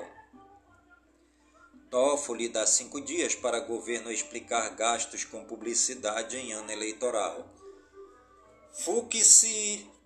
Toffoli 1.89 2.47
dá 2.47 2.67
cinco 2.67 3.01
dias 3.01 3.33
para 3.33 3.59
governo 3.59 4.11
explicar 4.11 4.69
gastos 4.75 5.25
com 5.25 5.43
publicidade 5.43 6.37
em 6.37 6.53
ano 6.53 6.71
eleitoral. 6.71 7.49
Fux 8.71 9.43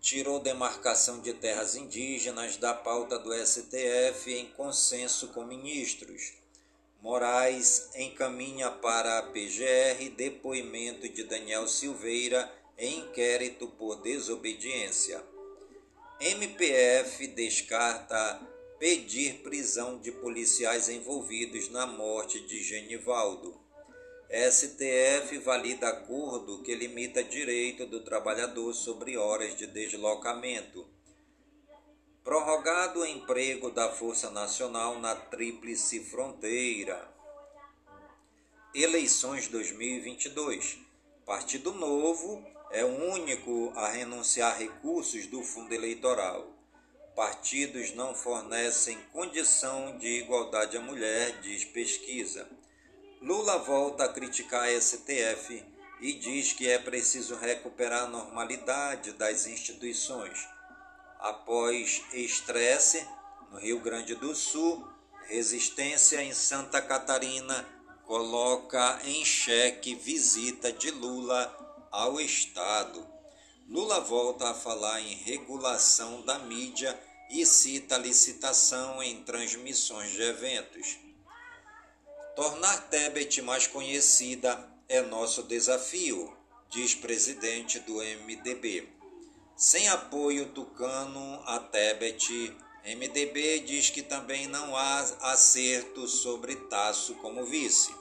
tirou 0.02 0.40
demarcação 0.40 1.20
de 1.20 1.34
terras 1.34 1.76
indígenas 1.76 2.58
da 2.58 2.74
pauta 2.74 3.20
do 3.20 3.34
STF 3.34 4.34
em 4.34 4.46
consenso 4.52 5.30
com 5.30 5.44
ministros. 5.44 6.34
Moraes 7.02 7.90
encaminha 7.96 8.70
para 8.70 9.20
a 9.20 9.24
PGR 9.24 10.10
depoimento 10.16 11.08
de 11.08 11.24
Daniel 11.24 11.68
Silveira 11.68 12.52
em 12.78 13.00
inquérito 13.00 13.68
por 13.68 14.02
desobediência. 14.02 15.24
MPF 16.20 17.28
descarta 17.28 18.42
pedir 18.78 19.42
prisão 19.42 20.00
de 20.00 20.12
policiais 20.12 20.88
envolvidos 20.88 21.70
na 21.70 21.86
morte 21.86 22.40
de 22.40 22.64
Genivaldo. 22.64 23.60
STF 24.32 25.40
valida 25.40 25.90
acordo 25.90 26.62
que 26.62 26.76
limita 26.76 27.24
direito 27.24 27.88
do 27.88 28.02
trabalhador 28.02 28.76
sobre 28.76 29.18
horas 29.18 29.56
de 29.56 29.66
deslocamento. 29.66 30.88
Prorrogado 32.24 33.00
o 33.00 33.06
emprego 33.08 33.72
da 33.72 33.92
Força 33.92 34.30
Nacional 34.30 35.00
na 35.00 35.16
Tríplice 35.16 36.02
Fronteira. 36.02 37.12
Eleições 38.76 39.48
2022. 39.48 40.78
Partido 41.26 41.74
Novo 41.74 42.46
é 42.70 42.86
o 42.86 43.12
único 43.12 43.74
a 43.76 43.88
renunciar 43.90 44.60
recursos 44.60 45.26
do 45.26 45.42
fundo 45.42 45.74
eleitoral. 45.74 46.56
Partidos 47.16 47.96
não 47.96 48.14
fornecem 48.14 48.96
condição 49.12 49.98
de 49.98 50.20
igualdade 50.20 50.78
à 50.78 50.82
mulher, 50.82 51.42
diz 51.42 51.66
pesquisa. 51.66 52.48
Lula 53.22 53.58
volta 53.58 54.06
a 54.06 54.14
criticar 54.14 54.64
a 54.64 54.82
STF 54.82 55.62
e 56.00 56.14
diz 56.14 56.54
que 56.54 56.70
é 56.70 56.80
preciso 56.80 57.36
recuperar 57.36 58.04
a 58.04 58.08
normalidade 58.08 59.12
das 59.12 59.46
instituições. 59.46 60.48
Após 61.20 62.02
estresse 62.14 63.06
no 63.52 63.60
Rio 63.60 63.82
Grande 63.82 64.16
do 64.16 64.34
Sul, 64.34 64.88
resistência 65.28 66.24
em 66.24 66.34
Santa 66.34 66.82
Catarina 66.82 67.68
coloca 68.06 69.02
em 69.04 69.26
xeque 69.26 69.96
visita 69.96 70.72
de 70.72 70.90
Lula 70.90 71.88
ao 71.92 72.22
Estado. 72.22 73.06
Lula 73.68 74.00
volta 74.00 74.50
a 74.50 74.54
falar 74.54 75.02
em 75.02 75.16
regulação 75.16 76.22
da 76.22 76.40
mídia 76.40 76.98
e 77.30 77.46
cita 77.46 77.98
licitação 77.98 79.04
em 79.04 79.22
transmissões 79.24 80.12
de 80.12 80.22
eventos. 80.22 81.09
Tornar 82.40 82.88
Tebet 82.90 83.42
mais 83.42 83.68
conhecida 83.68 84.66
é 84.88 85.02
nosso 85.02 85.44
desafio, 85.44 86.34
diz 86.70 86.96
presidente 86.96 87.82
do 87.82 87.96
MDB. 87.96 88.88
Sem 89.58 89.90
apoio 89.90 90.46
tucano 90.54 91.44
a 91.46 91.60
Tebet, 91.60 92.56
MDB 92.86 93.60
diz 93.60 93.90
que 93.90 94.02
também 94.02 94.48
não 94.48 94.74
há 94.74 95.00
acerto 95.34 96.08
sobre 96.08 96.56
Tasso 96.56 97.16
como 97.16 97.44
vice. 97.44 97.94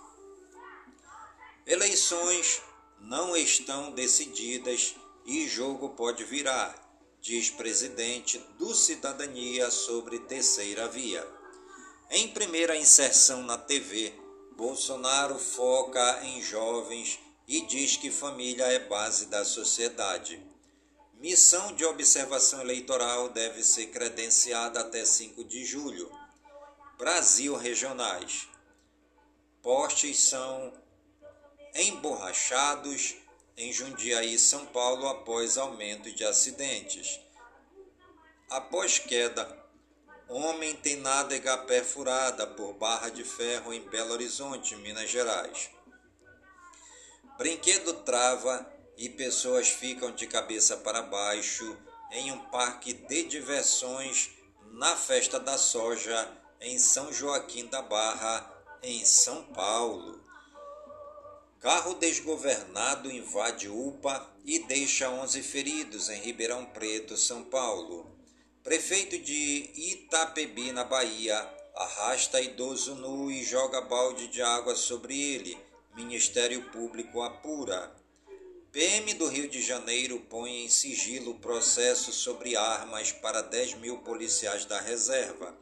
Eleições 1.67 2.63
não 3.01 3.37
estão 3.37 3.91
decididas 3.91 4.95
e 5.27 5.49
jogo 5.49 5.89
pode 5.97 6.23
virar, 6.23 6.77
diz 7.21 7.51
presidente 7.51 8.39
do 8.57 8.73
Cidadania 8.73 9.69
sobre 9.69 10.21
terceira 10.21 10.87
via. 10.87 11.27
Em 12.09 12.29
primeira 12.29 12.77
inserção 12.77 13.43
na 13.43 13.59
TV, 13.59 14.28
Bolsonaro 14.59 15.39
foca 15.39 16.25
em 16.25 16.43
jovens 16.43 17.21
e 17.47 17.61
diz 17.61 17.97
que 17.97 18.11
família 18.11 18.65
é 18.65 18.81
base 18.81 19.27
da 19.27 19.45
sociedade. 19.45 20.45
Missão 21.15 21.77
de 21.77 21.85
observação 21.85 22.61
eleitoral 22.61 23.29
deve 23.29 23.63
ser 23.63 23.87
credenciada 23.87 24.81
até 24.81 25.05
5 25.05 25.45
de 25.45 25.65
julho. 25.65 26.11
Brasil 26.99 27.55
regionais. 27.55 28.49
Postes 29.63 30.19
são 30.19 30.73
emborrachados 31.77 33.15
em 33.57 33.73
Jundiaí, 33.73 34.37
São 34.41 34.67
Paulo, 34.67 35.07
após 35.07 35.57
aumento 35.57 36.11
de 36.11 36.25
acidentes. 36.25 37.21
Após 38.51 38.99
queda, 38.99 39.68
homem 40.29 40.75
tem 40.77 40.97
nádega 40.97 41.57
perfurada 41.59 42.47
por 42.47 42.75
barra 42.75 43.09
de 43.09 43.25
ferro 43.25 43.73
em 43.73 43.81
Belo 43.89 44.13
Horizonte, 44.13 44.77
Minas 44.77 45.09
Gerais. 45.09 45.71
Brinquedo 47.39 47.95
trava 48.03 48.71
e 48.97 49.09
pessoas 49.09 49.69
ficam 49.69 50.11
de 50.11 50.27
cabeça 50.27 50.77
para 50.77 51.03
baixo 51.03 51.77
em 52.11 52.33
um 52.33 52.39
parque 52.51 52.93
de 52.93 53.25
diversões 53.25 54.31
na 54.73 54.97
festa 54.97 55.39
da 55.39 55.57
soja 55.57 56.31
em 56.61 56.79
São 56.79 57.13
Joaquim 57.13 57.67
da 57.67 57.81
Barra, 57.81 58.53
em 58.83 59.05
São 59.05 59.45
Paulo. 59.45 60.21
Carro 61.61 61.95
desgovernado 61.95 63.11
invade 63.11 63.69
UPA 63.69 64.29
e 64.45 64.61
deixa 64.61 65.11
11 65.11 65.43
feridos 65.43 66.09
em 66.09 66.21
Ribeirão 66.21 66.67
Preto, 66.67 67.17
São 67.17 67.45
Paulo. 67.45 68.18
Prefeito 68.63 69.19
de 69.19 69.71
Itapebi, 69.75 70.73
na 70.73 70.85
Bahia, 70.85 71.49
arrasta 71.75 72.41
idoso 72.41 72.95
nu 72.97 73.31
e 73.31 73.43
joga 73.43 73.81
balde 73.81 74.29
de 74.29 74.43
água 74.43 74.75
sobre 74.75 75.19
ele. 75.19 75.57
Ministério 75.95 76.63
Público 76.71 77.23
apura. 77.23 77.97
PM 78.71 79.15
do 79.15 79.27
Rio 79.27 79.49
de 79.49 79.63
Janeiro 79.63 80.21
põe 80.29 80.65
em 80.65 80.69
sigilo 80.69 81.35
processo 81.37 82.13
sobre 82.13 82.57
armas 82.57 83.13
para 83.13 83.41
10 83.41 83.75
mil 83.75 83.99
policiais 83.99 84.65
da 84.65 84.81
reserva. 84.81 85.57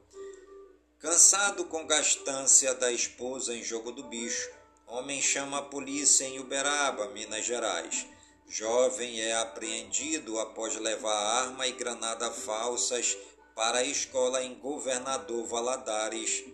Cansado 0.99 1.67
com 1.67 1.87
gastância 1.87 2.75
da 2.75 2.91
esposa 2.91 3.55
em 3.55 3.63
jogo 3.63 3.93
do 3.93 4.05
bicho, 4.05 4.51
Homem 4.89 5.21
chama 5.21 5.59
a 5.59 5.63
polícia 5.63 6.25
em 6.25 6.39
Uberaba, 6.39 7.09
Minas 7.09 7.45
Gerais. 7.45 8.07
Jovem 8.49 9.21
é 9.21 9.35
apreendido 9.37 10.39
após 10.39 10.77
levar 10.77 11.13
arma 11.45 11.67
e 11.67 11.73
granada 11.73 12.31
falsas 12.31 13.17
para 13.57 13.79
a 13.79 13.85
escola 13.85 14.43
em 14.43 14.55
Governador 14.55 15.45
Valadares, 15.47 16.45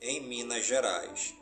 em 0.00 0.20
Minas 0.20 0.64
Gerais. 0.64 1.34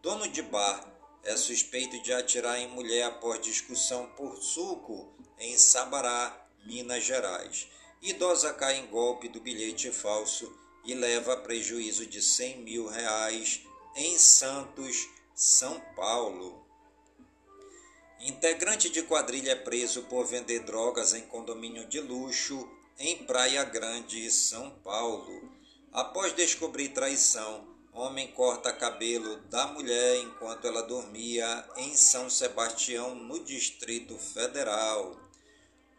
Dono 0.00 0.28
de 0.28 0.42
bar 0.42 0.86
é 1.24 1.36
suspeito 1.36 2.00
de 2.02 2.12
atirar 2.12 2.60
em 2.60 2.68
mulher 2.68 3.04
após 3.04 3.40
discussão 3.40 4.06
por 4.16 4.36
suco 4.36 5.12
em 5.38 5.58
Sabará, 5.58 6.48
Minas 6.64 7.02
Gerais. 7.02 7.68
Idosa 8.00 8.54
cai 8.54 8.78
em 8.78 8.86
golpe 8.86 9.28
do 9.28 9.40
bilhete 9.40 9.90
falso 9.90 10.56
e 10.84 10.94
leva 10.94 11.36
prejuízo 11.38 12.06
de 12.06 12.22
100 12.22 12.58
mil 12.58 12.86
reais 12.86 13.62
em 13.96 14.16
Santos, 14.18 15.08
são 15.34 15.80
Paulo. 15.96 16.65
Integrante 18.20 18.88
de 18.88 19.02
quadrilha 19.02 19.52
é 19.52 19.56
preso 19.56 20.02
por 20.04 20.26
vender 20.26 20.60
drogas 20.60 21.12
em 21.12 21.20
condomínio 21.22 21.86
de 21.86 22.00
luxo 22.00 22.68
em 22.98 23.24
Praia 23.24 23.62
Grande, 23.62 24.30
São 24.30 24.70
Paulo. 24.82 25.52
Após 25.92 26.34
descobrir 26.34 26.88
traição, 26.88 27.68
homem 27.92 28.32
corta 28.32 28.72
cabelo 28.72 29.36
da 29.50 29.66
mulher 29.66 30.16
enquanto 30.22 30.66
ela 30.66 30.82
dormia 30.82 31.68
em 31.76 31.94
São 31.94 32.30
Sebastião, 32.30 33.14
no 33.14 33.44
Distrito 33.44 34.16
Federal. 34.18 35.20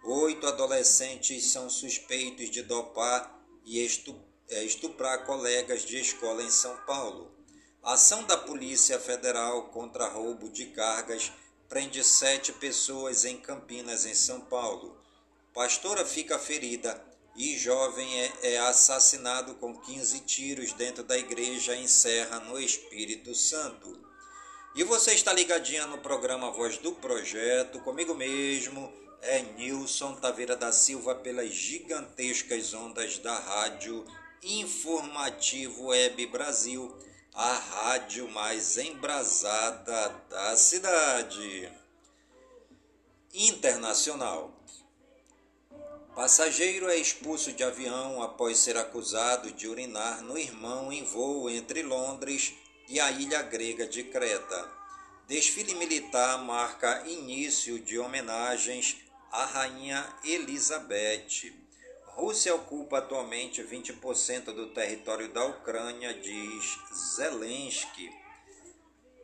Oito 0.03 0.47
adolescentes 0.47 1.45
são 1.45 1.69
suspeitos 1.69 2.49
de 2.49 2.63
dopar 2.63 3.39
e 3.63 3.80
eh, 3.80 4.63
estuprar 4.63 5.23
colegas 5.25 5.84
de 5.84 5.99
escola 5.99 6.41
em 6.41 6.49
São 6.49 6.75
Paulo. 6.86 7.32
Ação 7.84 8.23
da 8.23 8.38
Polícia 8.38 8.99
Federal 8.99 9.69
contra 9.69 10.08
roubo 10.08 10.49
de 10.49 10.65
cargas 10.67 11.32
prende 11.69 12.03
sete 12.03 12.53
pessoas 12.53 13.25
em 13.25 13.38
Campinas, 13.38 14.06
em 14.06 14.13
São 14.13 14.41
Paulo. 14.41 14.97
Pastora 15.53 16.06
fica 16.06 16.39
ferida 16.39 17.03
e 17.36 17.58
jovem 17.58 18.21
é, 18.21 18.53
é 18.53 18.58
assassinado 18.60 19.56
com 19.56 19.80
15 19.80 20.21
tiros 20.21 20.73
dentro 20.73 21.03
da 21.03 21.17
igreja 21.17 21.75
em 21.75 21.88
Serra, 21.88 22.39
no 22.39 22.60
Espírito 22.60 23.36
Santo. 23.36 23.99
E 24.75 24.84
você 24.84 25.13
está 25.13 25.34
ligadinha 25.34 25.86
no 25.88 25.97
programa 25.99 26.51
Voz 26.51 26.77
do 26.77 26.93
Projeto, 26.93 27.80
comigo 27.80 28.13
mesmo, 28.13 28.91
é 29.21 29.41
Nilson 29.41 30.15
Taveira 30.15 30.56
da 30.56 30.71
Silva, 30.71 31.15
pelas 31.15 31.51
gigantescas 31.51 32.73
ondas 32.73 33.17
da 33.17 33.38
rádio 33.38 34.06
Informativo 34.43 35.88
Web 35.88 36.27
Brasil 36.27 36.95
a 37.39 37.54
rádio 37.54 38.28
mais 38.32 38.80
embrasada 38.80 40.10
da 40.28 40.58
cidade. 40.58 41.71
Internacional. 43.32 44.52
Passageiro 46.15 46.89
é 46.89 46.97
expulso 46.97 47.54
de 47.54 47.63
avião 47.63 48.23
após 48.23 48.58
ser 48.58 48.76
acusado 48.76 49.52
de 49.52 49.67
urinar 49.67 50.23
no 50.23 50.36
irmão 50.36 50.91
em 50.91 51.04
voo 51.04 51.47
entre 51.47 51.84
Londres 51.84 52.56
e 52.89 53.00
a 53.00 53.12
ilha 53.12 53.43
grega 53.43 53.86
de 53.86 54.04
Creta. 54.06 54.71
Desfile 55.28 55.76
militar 55.76 56.43
marca 56.43 57.08
início 57.08 57.80
de 57.80 58.00
homenagens 58.00 58.97
à 59.32 59.45
Rainha 59.45 60.04
Elizabeth. 60.23 61.66
Rússia 62.17 62.56
ocupa 62.56 62.97
atualmente 62.97 63.62
20% 63.62 64.45
do 64.45 64.69
território 64.69 65.30
da 65.30 65.45
Ucrânia, 65.45 66.15
diz 66.15 66.80
Zelensky. 67.15 68.10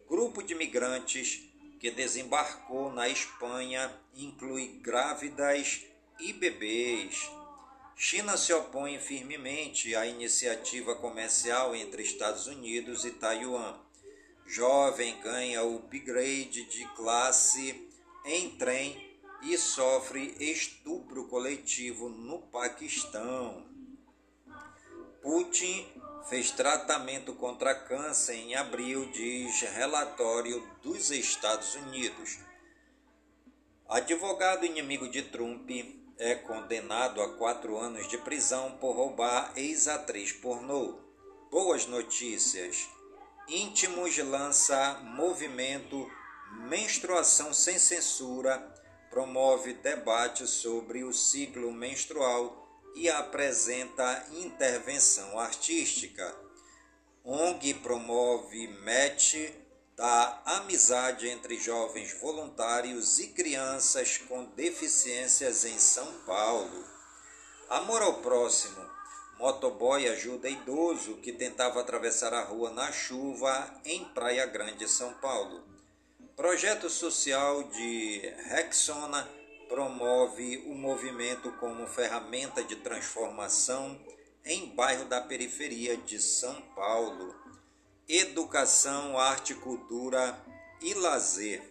Grupo 0.07 0.43
de 0.43 0.53
migrantes 0.53 1.41
que 1.79 1.89
desembarcou 1.89 2.91
na 2.91 3.09
Espanha 3.09 3.91
inclui 4.15 4.79
grávidas 4.83 5.81
e 6.19 6.33
bebês. 6.33 7.31
China 7.95 8.37
se 8.37 8.53
opõe 8.53 8.99
firmemente 8.99 9.95
à 9.95 10.05
iniciativa 10.05 10.95
comercial 10.95 11.75
entre 11.75 12.03
Estados 12.03 12.45
Unidos 12.45 13.05
e 13.05 13.09
Taiwan. 13.09 13.75
Jovem 14.45 15.19
ganha 15.19 15.63
upgrade 15.63 16.63
de 16.65 16.87
classe 16.95 17.89
em 18.23 18.51
trem 18.51 19.12
e 19.43 19.57
sofre 19.57 20.35
estupro 20.39 21.27
coletivo 21.27 22.09
no 22.09 22.39
Paquistão. 22.39 23.65
Putin 25.21 25.85
fez 26.29 26.51
tratamento 26.51 27.33
contra 27.33 27.75
câncer 27.75 28.35
em 28.35 28.55
abril, 28.55 29.09
diz 29.11 29.61
relatório 29.61 30.65
dos 30.81 31.11
Estados 31.11 31.75
Unidos. 31.75 32.39
Advogado 33.87 34.65
inimigo 34.65 35.09
de 35.09 35.21
Trump 35.23 35.69
é 36.17 36.35
condenado 36.35 37.21
a 37.21 37.37
quatro 37.37 37.77
anos 37.77 38.07
de 38.07 38.17
prisão 38.17 38.77
por 38.79 38.95
roubar 38.95 39.51
ex-atriz 39.57 40.31
pornô. 40.31 40.99
Boas 41.51 41.85
notícias. 41.85 42.87
Íntimos 43.47 44.17
lança 44.17 45.01
movimento 45.03 46.09
Menstruação 46.69 47.53
Sem 47.53 47.77
Censura 47.77 48.73
promove 49.13 49.73
debate 49.73 50.47
sobre 50.47 51.03
o 51.03 51.13
ciclo 51.13 51.71
menstrual 51.71 52.67
e 52.95 53.07
apresenta 53.09 54.25
intervenção 54.31 55.39
artística. 55.39 56.35
ONG 57.23 57.75
promove 57.75 58.67
match 58.83 59.35
da 59.95 60.41
amizade 60.45 61.29
entre 61.29 61.57
jovens 61.59 62.19
voluntários 62.19 63.19
e 63.19 63.27
crianças 63.27 64.17
com 64.17 64.45
deficiências 64.45 65.63
em 65.63 65.77
São 65.77 66.11
Paulo. 66.25 66.83
Amor 67.69 68.01
ao 68.01 68.15
próximo. 68.15 68.83
Motoboy 69.37 70.07
ajuda 70.07 70.49
idoso 70.49 71.17
que 71.17 71.31
tentava 71.31 71.79
atravessar 71.79 72.33
a 72.33 72.43
rua 72.43 72.71
na 72.71 72.91
chuva 72.91 73.79
em 73.85 74.05
Praia 74.05 74.47
Grande, 74.47 74.87
São 74.87 75.13
Paulo. 75.15 75.72
Projeto 76.35 76.89
social 76.89 77.61
de 77.65 78.19
Rexona 78.47 79.29
promove 79.69 80.63
o 80.65 80.73
movimento 80.73 81.51
como 81.59 81.85
ferramenta 81.85 82.63
de 82.63 82.75
transformação 82.77 83.99
em 84.43 84.65
bairro 84.73 85.05
da 85.05 85.21
periferia 85.21 85.95
de 85.95 86.19
São 86.19 86.59
Paulo. 86.75 87.35
Educação, 88.09 89.15
arte, 89.15 89.53
cultura 89.53 90.35
e 90.81 90.95
lazer. 90.95 91.61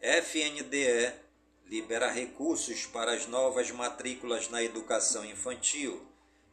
FNDE 0.00 1.12
libera 1.66 2.12
recursos 2.12 2.86
para 2.86 3.14
as 3.14 3.26
novas 3.26 3.68
matrículas 3.72 4.48
na 4.48 4.62
educação 4.62 5.24
infantil. 5.24 6.06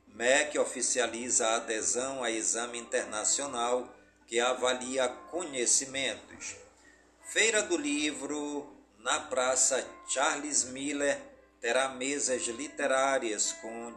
MEC 0.08 0.58
oficializa 0.58 1.46
a 1.46 1.58
adesão 1.58 2.24
a 2.24 2.32
exame 2.32 2.80
internacional 2.80 3.95
que 4.28 4.40
avalia 4.40 5.08
conhecimentos. 5.30 6.56
Feira 7.24 7.64
do 7.64 7.78
Livro 7.78 8.76
na 9.00 9.20
Praça 9.20 9.86
Charles 10.08 10.66
Miller 10.66 11.22
terá 11.60 11.90
mesas 11.90 12.44
literárias 12.44 13.52
com 13.54 13.94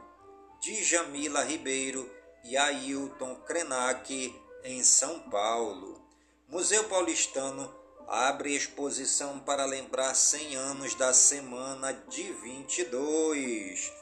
Djamila 0.60 1.44
Ribeiro 1.44 2.10
e 2.44 2.56
Ailton 2.56 3.36
Krenak 3.46 4.34
em 4.64 4.82
São 4.82 5.20
Paulo. 5.30 6.02
Museu 6.48 6.84
Paulistano 6.84 7.74
abre 8.08 8.54
exposição 8.54 9.38
para 9.38 9.66
lembrar 9.66 10.14
100 10.14 10.56
anos 10.56 10.94
da 10.94 11.12
Semana 11.12 11.92
de 12.08 12.32
22. 12.32 13.92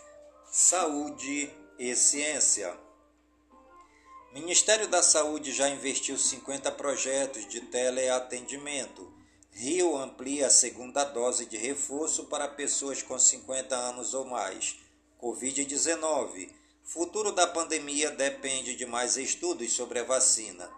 Saúde 0.51 1.53
e 1.79 1.95
Ciência. 1.97 2.86
Ministério 4.37 4.87
da 4.87 5.03
Saúde 5.03 5.51
já 5.51 5.67
investiu 5.67 6.19
50 6.19 6.71
projetos 6.73 7.49
de 7.49 7.59
teleatendimento. 7.59 9.11
Rio 9.51 9.97
amplia 9.97 10.49
a 10.49 10.51
segunda 10.51 11.05
dose 11.05 11.47
de 11.47 11.57
reforço 11.57 12.27
para 12.27 12.47
pessoas 12.47 13.03
com 13.03 13.19
50 13.19 13.75
anos 13.75 14.13
ou 14.13 14.27
mais. 14.27 14.77
Covid-19. 15.19 16.51
Futuro 16.85 17.33
da 17.33 17.47
pandemia 17.47 18.11
depende 18.11 18.77
de 18.77 18.85
mais 18.85 19.17
estudos 19.17 19.73
sobre 19.73 20.01
a 20.01 20.05
vacina. 20.05 20.71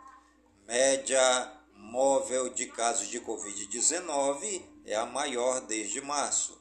Média 0.65 1.53
móvel 1.75 2.51
de 2.51 2.67
casos 2.67 3.09
de 3.09 3.21
Covid-19 3.21 4.63
é 4.87 4.95
a 4.95 5.05
maior 5.05 5.63
desde 5.63 6.01
março. 6.01 6.57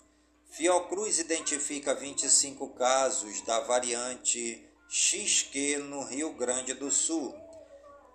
Fiocruz 0.50 1.20
identifica 1.20 1.94
25 1.94 2.70
casos 2.70 3.42
da 3.42 3.60
variante 3.60 4.67
XQ 4.90 5.78
no 5.90 6.04
Rio 6.04 6.34
Grande 6.34 6.74
do 6.74 6.90
Sul. 6.90 7.36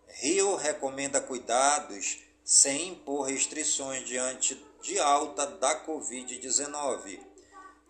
Rio 0.08 0.56
recomenda 0.56 1.20
cuidados 1.20 2.18
sem 2.44 2.88
impor 2.88 3.26
restrições 3.26 4.06
diante 4.06 4.54
de 4.82 4.98
alta 4.98 5.46
da 5.46 5.84
Covid-19. 5.86 7.20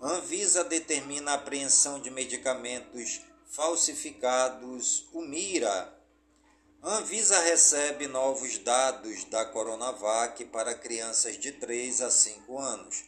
Anvisa 0.01 0.65
determina 0.65 1.33
a 1.33 1.35
apreensão 1.35 2.01
de 2.01 2.11
medicamentos 2.11 3.21
falsificados. 3.51 5.07
O 5.13 5.23
Mira 5.23 6.03
Anvisa 6.85 7.41
recebe 7.43 8.09
novos 8.09 8.59
dados 8.59 9.23
da 9.27 9.45
Coronavac 9.45 10.45
para 10.47 10.75
crianças 10.75 11.39
de 11.39 11.53
3 11.53 12.01
a 12.03 12.11
5 12.11 12.59
anos. 12.59 13.05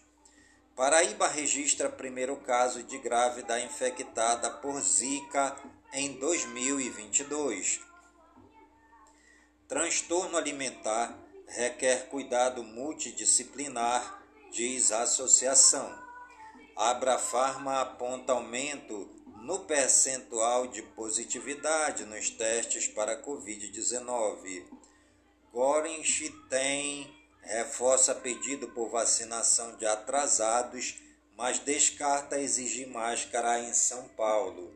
Paraíba 0.77 1.29
registra 1.29 1.89
primeiro 1.89 2.37
caso 2.39 2.83
de 2.83 2.99
grávida 2.99 3.61
infectada 3.61 4.51
por 4.51 4.81
Zika 4.81 5.57
em 5.93 6.15
2022. 6.15 7.81
Transtorno 9.69 10.37
alimentar 10.37 11.17
requer 11.47 12.09
cuidado 12.09 12.65
multidisciplinar, 12.65 14.21
diz 14.51 14.91
a 14.91 15.03
associação. 15.03 15.97
Abra 16.75 17.19
Farma 17.19 17.81
aponta 17.81 18.33
aumento 18.33 19.09
no 19.43 19.61
percentual 19.61 20.67
de 20.67 20.83
positividade 20.83 22.05
nos 22.05 22.31
testes 22.31 22.89
para 22.89 23.23
Covid-19. 23.23 24.65
Gorinch 25.53 26.31
tem 26.49 27.24
reforça 27.45 28.15
pedido 28.15 28.69
por 28.69 28.89
vacinação 28.89 29.77
de 29.77 29.87
atrasados, 29.87 30.97
mas 31.37 31.59
descarta 31.59 32.41
exigir 32.41 32.89
máscara 32.89 33.61
em 33.61 33.73
São 33.73 34.09
Paulo. 34.09 34.75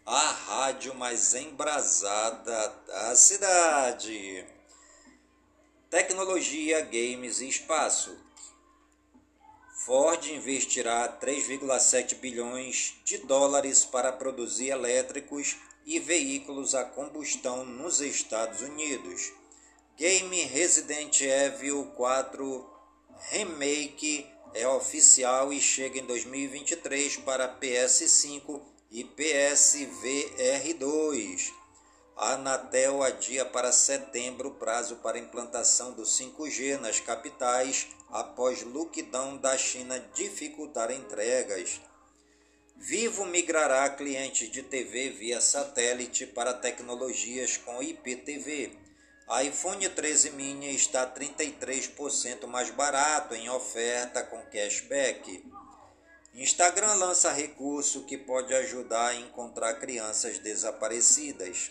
a 0.05 0.31
rádio 0.31 0.94
mais 0.94 1.35
embrasada 1.35 2.68
da 2.87 3.14
cidade. 3.14 4.44
Tecnologia, 5.88 6.81
games 6.81 7.40
e 7.40 7.48
espaço. 7.48 8.18
Ford 9.85 10.25
investirá 10.27 11.09
3,7 11.20 12.16
bilhões 12.16 12.94
de 13.05 13.18
dólares 13.18 13.85
para 13.85 14.12
produzir 14.12 14.68
elétricos 14.70 15.57
e 15.87 16.01
veículos 16.01 16.75
a 16.75 16.85
combustão 16.85 17.64
nos 17.64 18.01
Estados 18.01 18.61
Unidos. 18.61 19.33
Game 19.96 20.44
Resident 20.44 21.20
Evil 21.20 21.92
4 21.96 22.72
Remake 23.31 24.27
é 24.55 24.67
oficial 24.69 25.53
e 25.53 25.61
chega 25.61 25.99
em 25.99 26.05
2023 26.05 27.17
para 27.19 27.59
PS5 27.59 28.61
e 28.91 29.05
PSVR 29.05 30.75
2. 30.79 31.53
A 32.17 32.35
Anatel 32.35 33.03
adia 33.03 33.45
para 33.45 33.73
setembro 33.73 34.51
o 34.51 34.55
prazo 34.55 34.97
para 34.97 35.19
implantação 35.19 35.93
do 35.93 36.03
5G 36.03 36.79
nas 36.79 37.01
capitais 37.01 37.89
após 38.11 38.63
lockdown 38.63 39.39
da 39.39 39.57
China 39.57 39.99
dificultar 40.15 40.91
entregas. 40.91 41.81
Vivo 42.77 43.25
migrará 43.25 43.89
clientes 43.91 44.51
de 44.51 44.63
TV 44.63 45.11
via 45.11 45.41
satélite 45.41 46.27
para 46.27 46.53
tecnologias 46.53 47.57
com 47.57 47.83
IPTV. 47.83 48.82
IPhone 49.29 49.89
13 49.89 50.31
mini 50.31 50.75
está 50.75 51.07
33% 51.07 52.47
mais 52.47 52.71
barato 52.71 53.35
em 53.35 53.49
oferta 53.49 54.23
com 54.23 54.43
cashback. 54.47 55.45
Instagram 56.35 56.95
lança 56.95 57.31
recurso 57.31 58.05
que 58.05 58.19
pode 58.19 58.53
ajudar 58.55 59.09
a 59.09 59.15
encontrar 59.15 59.75
crianças 59.75 60.39
desaparecidas. 60.39 61.71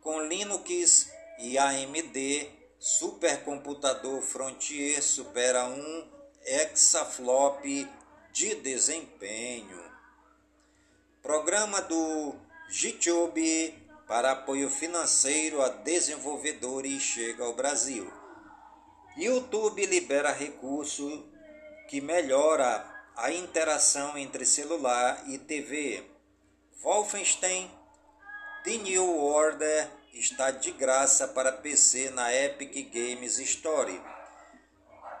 Com 0.00 0.22
Linux 0.22 1.08
e 1.38 1.58
AMD, 1.58 2.50
supercomputador 2.78 4.20
Frontier 4.22 5.02
supera 5.02 5.64
um 5.66 6.08
exaflop 6.44 7.64
de 8.32 8.54
desempenho. 8.56 9.84
Programa 11.22 11.80
do 11.82 12.34
YouTube 12.68 13.85
para 14.06 14.32
apoio 14.32 14.70
financeiro 14.70 15.60
a 15.60 15.68
desenvolvedores 15.68 17.02
chega 17.02 17.44
ao 17.44 17.54
Brasil. 17.54 18.10
YouTube 19.16 19.84
libera 19.86 20.30
recurso 20.30 21.24
que 21.88 22.00
melhora 22.00 22.84
a 23.16 23.32
interação 23.32 24.16
entre 24.16 24.44
celular 24.44 25.24
e 25.28 25.38
TV. 25.38 26.04
Wolfenstein 26.82 27.70
The 28.62 28.76
New 28.78 29.18
Order 29.24 29.88
está 30.12 30.50
de 30.50 30.70
graça 30.70 31.26
para 31.28 31.50
PC 31.50 32.10
na 32.10 32.32
Epic 32.32 32.90
Games 32.92 33.38
Store. 33.38 34.00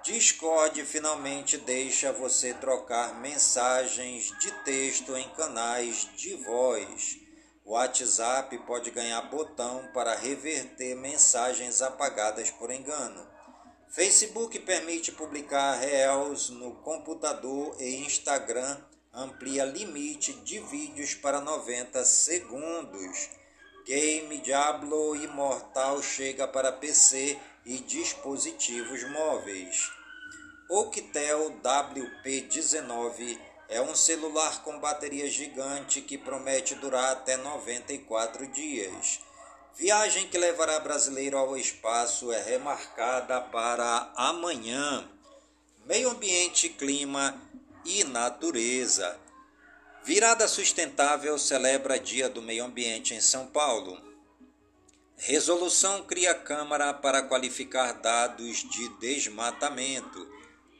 Discord 0.02 0.84
finalmente 0.84 1.58
deixa 1.58 2.12
você 2.12 2.54
trocar 2.54 3.14
mensagens 3.20 4.32
de 4.38 4.52
texto 4.62 5.16
em 5.16 5.28
canais 5.30 6.08
de 6.16 6.36
voz. 6.36 7.25
O 7.66 7.72
WhatsApp 7.72 8.56
pode 8.58 8.92
ganhar 8.92 9.20
botão 9.22 9.90
para 9.92 10.14
reverter 10.14 10.94
mensagens 10.94 11.82
apagadas 11.82 12.48
por 12.48 12.70
engano. 12.70 13.26
Facebook 13.88 14.56
permite 14.60 15.10
publicar 15.10 15.72
Reels 15.72 16.48
no 16.48 16.76
computador 16.76 17.74
e 17.80 17.96
Instagram 18.04 18.78
amplia 19.12 19.64
limite 19.64 20.32
de 20.44 20.60
vídeos 20.60 21.14
para 21.14 21.40
90 21.40 22.04
segundos. 22.04 23.30
Game 23.84 24.38
Diablo 24.38 25.16
Imortal 25.16 26.00
chega 26.04 26.46
para 26.46 26.70
PC 26.70 27.36
e 27.64 27.78
dispositivos 27.78 29.02
móveis. 29.10 29.90
Octel 30.70 31.50
WP19 31.64 33.55
é 33.68 33.80
um 33.80 33.94
celular 33.94 34.62
com 34.62 34.78
bateria 34.78 35.28
gigante 35.28 36.00
que 36.00 36.16
promete 36.16 36.74
durar 36.74 37.12
até 37.12 37.36
94 37.36 38.46
dias. 38.48 39.20
Viagem 39.74 40.28
que 40.28 40.38
levará 40.38 40.80
brasileiro 40.80 41.36
ao 41.36 41.56
espaço 41.56 42.32
é 42.32 42.42
remarcada 42.42 43.40
para 43.40 44.10
amanhã. 44.16 45.08
Meio 45.84 46.10
ambiente, 46.10 46.68
clima 46.68 47.40
e 47.84 48.02
natureza. 48.04 49.18
Virada 50.02 50.46
Sustentável 50.46 51.36
celebra 51.36 51.98
Dia 51.98 52.28
do 52.28 52.40
Meio 52.40 52.64
Ambiente 52.64 53.12
em 53.12 53.20
São 53.20 53.46
Paulo. 53.48 54.00
Resolução 55.16 56.02
cria 56.04 56.34
Câmara 56.34 56.94
para 56.94 57.22
qualificar 57.22 57.92
dados 57.92 58.58
de 58.58 58.88
desmatamento. 58.98 60.35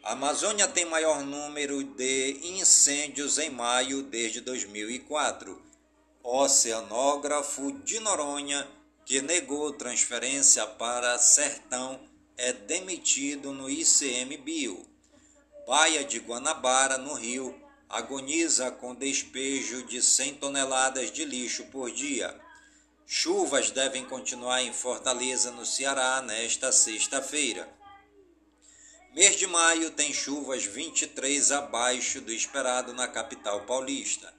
A 0.07 0.13
Amazônia 0.13 0.69
tem 0.69 0.85
maior 0.85 1.25
número 1.25 1.83
de 1.83 2.39
incêndios 2.45 3.39
em 3.39 3.51
maio 3.51 4.05
desde 4.05 4.41
2004. 4.41 5.61
Oceanógrafo 6.23 7.73
de 7.83 7.99
Noronha, 7.99 8.69
que 9.05 9.21
negou 9.21 9.73
transferência 9.73 10.65
para 10.65 11.19
Sertão, 11.19 11.99
é 12.37 12.53
demitido 12.53 13.51
no 13.51 13.69
ICMBio. 13.69 14.87
Baia 15.67 16.05
de 16.05 16.21
Guanabara, 16.21 16.99
no 16.99 17.15
Rio, 17.15 17.61
agoniza 17.89 18.71
com 18.71 18.95
despejo 18.95 19.83
de 19.83 20.01
100 20.01 20.35
toneladas 20.35 21.11
de 21.11 21.25
lixo 21.25 21.65
por 21.65 21.91
dia. 21.91 22.33
Chuvas 23.09 23.73
devem 23.73 24.05
continuar 24.05 24.63
em 24.63 24.73
Fortaleza, 24.73 25.51
no 25.51 25.67
Ceará, 25.67 26.23
nesta 26.23 26.71
sexta-feira. 26.71 27.76
Mês 29.17 29.37
de 29.37 29.47
maio 29.47 29.91
tem 29.93 30.13
chuvas 30.13 30.67
23 30.67 31.51
abaixo 31.51 32.21
do 32.21 32.31
esperado 32.31 32.93
na 32.93 33.09
capital 33.09 33.65
paulista. 33.65 34.31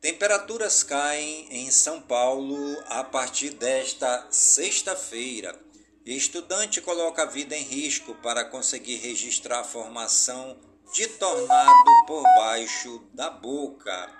Temperaturas 0.00 0.82
caem 0.82 1.46
em 1.48 1.70
São 1.70 2.02
Paulo 2.02 2.76
a 2.86 3.04
partir 3.04 3.50
desta 3.50 4.26
sexta-feira. 4.32 5.56
Estudante 6.04 6.80
coloca 6.80 7.22
a 7.22 7.26
vida 7.26 7.56
em 7.56 7.62
risco 7.62 8.16
para 8.16 8.44
conseguir 8.44 8.96
registrar 8.96 9.60
a 9.60 9.64
formação 9.64 10.58
de 10.92 11.06
tornado 11.06 12.04
por 12.08 12.24
baixo 12.34 13.08
da 13.14 13.30
boca. 13.30 14.10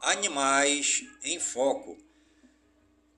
Animais 0.00 1.02
em 1.24 1.40
foco. 1.40 1.98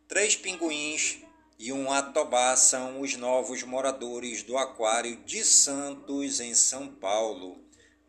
Três 0.08 0.34
pinguins 0.34 1.21
e 1.62 1.72
um 1.72 1.92
atobá 1.92 2.57
são 2.57 3.01
os 3.01 3.14
novos 3.14 3.62
moradores 3.62 4.42
do 4.42 4.59
Aquário 4.59 5.14
de 5.18 5.44
Santos, 5.44 6.40
em 6.40 6.55
São 6.55 6.88
Paulo. 6.88 7.64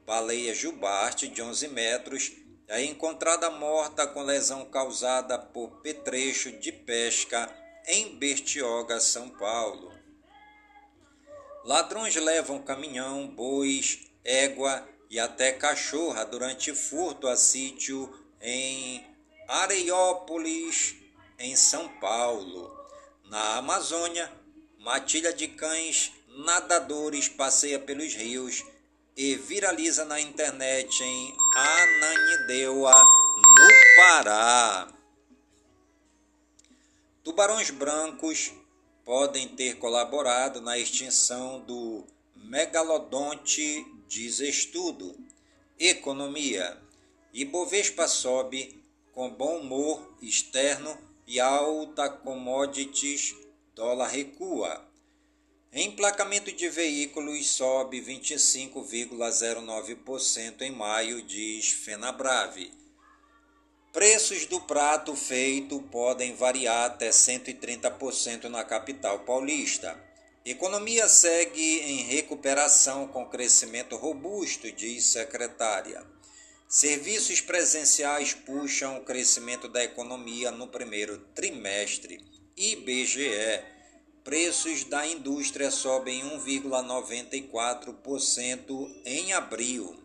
Baleia 0.08 0.56
jubarte, 0.56 1.28
de 1.28 1.39
11 1.39 1.68
metros, 1.68 2.32
é 2.68 2.84
encontrada 2.84 3.52
morta 3.52 4.08
com 4.08 4.24
lesão 4.24 4.66
causada 4.66 5.38
por 5.38 5.70
petrecho 5.82 6.52
de 6.54 6.72
pesca 6.72 7.48
em 7.86 8.18
Bertioga, 8.18 9.00
São 9.00 9.30
Paulo. 9.30 9.94
Ladrões 11.63 12.16
levam 12.16 12.58
caminhão, 12.58 13.28
bois, 13.28 14.00
égua 14.24 14.84
e 15.12 15.20
até 15.20 15.52
cachorra 15.52 16.26
durante 16.26 16.74
furto 16.74 17.28
a 17.28 17.38
sítio 17.38 18.12
em 18.42 19.06
Areiópolis, 19.48 20.96
em 21.38 21.56
São 21.56 21.88
Paulo. 22.00 22.73
Na 23.34 23.56
Amazônia, 23.56 24.32
matilha 24.78 25.34
de 25.34 25.48
cães 25.48 26.12
nadadores 26.46 27.28
passeia 27.28 27.80
pelos 27.80 28.13
rios 28.13 28.63
e 29.17 29.36
viraliza 29.36 30.06
na 30.06 30.22
internet 30.22 31.02
em 31.04 31.36
Ananindeua, 31.56 32.93
no 32.93 33.96
Pará. 33.96 34.88
Tubarões 37.24 37.72
brancos 37.72 38.54
podem 39.04 39.48
ter 39.48 39.80
colaborado 39.80 40.62
na 40.62 40.78
extinção 40.78 41.60
do 41.62 42.06
megalodonte, 42.36 43.84
diz 44.08 44.41
estudo. 44.41 45.17
Economia. 45.80 46.80
Ibovespa 47.34 48.08
sobe 48.08 48.80
com 49.12 49.28
bom 49.32 49.58
humor 49.58 50.17
externo 50.22 50.96
e 51.26 51.40
alta 51.40 52.10
commodities, 52.10 53.34
dólar 53.74 54.10
recua. 54.10 54.86
Emplacamento 55.72 56.52
de 56.52 56.68
veículos 56.70 57.50
sobe 57.50 58.02
25,09% 58.02 60.62
em 60.62 60.72
maio, 60.72 61.22
diz 61.24 61.70
Fenabrave. 61.70 62.72
Preços 63.92 64.46
do 64.46 64.62
prato 64.62 65.16
feito 65.16 65.82
podem 65.84 66.36
variar 66.36 66.88
até 66.88 67.10
130% 67.10 68.44
na 68.46 68.64
capital 68.64 69.20
paulista. 69.20 70.00
Economia 70.46 71.08
segue 71.08 71.80
em 71.80 72.04
recuperação 72.04 73.08
com 73.08 73.26
crescimento 73.26 73.96
robusto, 73.96 74.72
diz 74.72 75.06
secretária. 75.06 76.12
Serviços 76.74 77.40
presenciais 77.40 78.34
puxam 78.34 78.98
o 78.98 79.04
crescimento 79.04 79.68
da 79.68 79.84
economia 79.84 80.50
no 80.50 80.68
primeiro 80.68 81.20
trimestre. 81.36 82.20
IBGE. 82.58 83.64
Preços 84.24 84.84
da 84.84 85.06
indústria 85.06 85.70
sobem 85.70 86.24
1,94% 86.24 89.02
em 89.06 89.34
abril. 89.34 89.96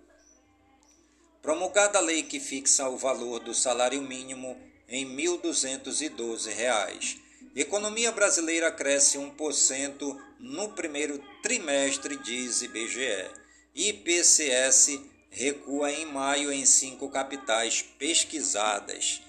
Promulgada 1.40 2.00
a 2.00 2.02
lei 2.02 2.22
que 2.22 2.38
fixa 2.38 2.86
o 2.86 2.98
valor 2.98 3.40
do 3.40 3.54
salário 3.54 4.02
mínimo 4.02 4.54
em 4.86 5.06
R$ 5.06 5.38
1.212. 5.38 7.16
Economia 7.56 8.12
brasileira 8.12 8.70
cresce 8.70 9.16
1% 9.16 10.20
no 10.38 10.68
primeiro 10.74 11.18
trimestre, 11.42 12.18
diz 12.18 12.60
IBGE. 12.60 13.30
IPCS 13.74 15.17
recua 15.30 15.92
em 15.92 16.06
maio 16.06 16.52
em 16.52 16.64
cinco 16.64 17.08
capitais 17.08 17.82
pesquisadas. 17.98 19.22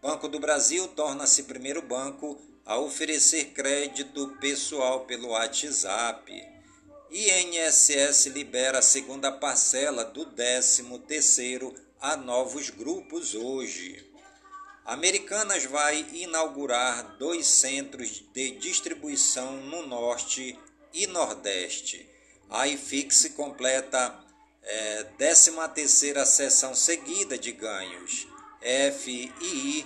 Banco 0.00 0.28
do 0.28 0.40
Brasil 0.40 0.88
torna-se 0.88 1.42
primeiro 1.42 1.82
banco 1.82 2.40
a 2.64 2.78
oferecer 2.78 3.46
crédito 3.46 4.36
pessoal 4.40 5.00
pelo 5.00 5.28
WhatsApp. 5.28 6.32
INSS 7.10 8.26
libera 8.26 8.78
a 8.78 8.82
segunda 8.82 9.32
parcela 9.32 10.04
do 10.04 10.24
13º 10.26 11.74
a 12.00 12.16
novos 12.16 12.70
grupos 12.70 13.34
hoje. 13.34 14.08
Americanas 14.84 15.64
vai 15.64 16.06
inaugurar 16.12 17.16
dois 17.18 17.46
centros 17.46 18.24
de 18.32 18.52
distribuição 18.52 19.56
no 19.58 19.86
Norte 19.86 20.58
e 20.94 21.06
Nordeste. 21.06 22.08
A 22.48 22.66
iFix 22.66 23.28
completa 23.36 24.18
é, 24.70 25.04
13 25.18 25.52
terceira 25.74 26.24
sessão 26.24 26.74
seguida 26.76 27.36
de 27.36 27.50
ganhos. 27.50 28.28
FII, 28.62 29.84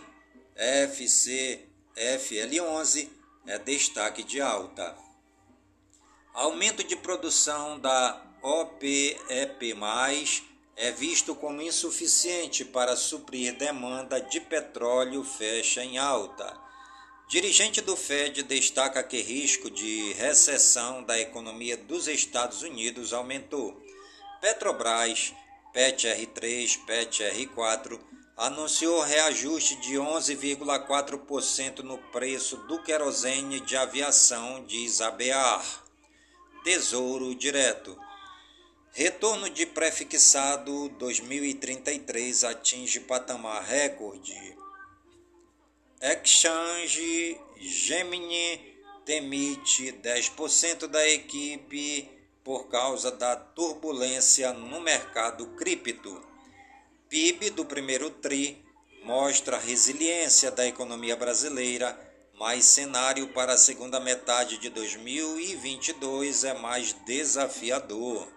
FC, 0.55 1.61
FL11 1.97 3.09
é 3.47 3.59
destaque 3.59 4.23
de 4.23 4.43
alta. 4.43 4.95
Aumento 6.35 6.85
de 6.85 6.97
produção 6.97 7.79
da 7.79 8.21
OPEP+, 8.43 9.75
é 10.77 10.91
visto 10.91 11.35
como 11.35 11.63
insuficiente 11.63 12.65
para 12.65 12.95
suprir 12.95 13.57
demanda 13.57 14.21
de 14.21 14.41
petróleo 14.41 15.25
fecha 15.25 15.83
em 15.83 15.97
alta. 15.97 16.61
Dirigente 17.27 17.81
do 17.81 17.97
Fed 17.97 18.43
destaca 18.43 19.03
que 19.03 19.23
risco 19.23 19.71
de 19.71 20.13
recessão 20.13 21.03
da 21.03 21.19
economia 21.19 21.77
dos 21.77 22.07
Estados 22.07 22.61
Unidos 22.61 23.15
aumentou. 23.15 23.84
Petrobras, 24.45 25.33
PET-R3, 25.73 26.85
PET-R4 26.85 27.99
anunciou 28.37 29.01
reajuste 29.01 29.75
de 29.77 29.95
11,4% 29.95 31.79
no 31.79 31.97
preço 32.13 32.59
do 32.67 32.83
querosene 32.83 33.61
de 33.61 33.75
aviação, 33.75 34.63
diz 34.67 35.01
a 35.01 35.11
BEAR. 35.11 35.65
Tesouro 36.63 37.35
Direto. 37.35 37.99
Retorno 38.93 39.49
de 39.49 39.65
prefixado 39.65 40.91
2033 40.91 42.45
atinge 42.45 43.01
patamar 43.01 43.65
recorde. 43.65 44.59
Exchange 46.03 47.41
Gemini 47.57 48.77
demite 49.07 49.91
10% 49.91 50.87
da 50.87 51.09
equipe 51.09 52.24
por 52.45 52.69
causa 52.69 53.11
da 53.11 53.35
turbulência 53.35 54.53
no 54.53 54.81
mercado 54.83 55.47
cripto. 55.57 56.23
PIB 57.09 57.51
do 57.51 57.65
primeiro 57.65 58.11
TRI 58.11 58.63
mostra 59.03 59.59
resiliência 59.59 60.51
da 60.51 60.67
economia 60.67 61.17
brasileira, 61.17 61.99
mas 62.35 62.67
cenário 62.67 63.29
para 63.29 63.55
a 63.55 63.59
segunda 63.59 63.99
metade 63.99 64.59
de 64.59 64.69
2022 64.69 66.45
é 66.45 66.53
mais 66.53 66.93
desafiador. 67.07 68.29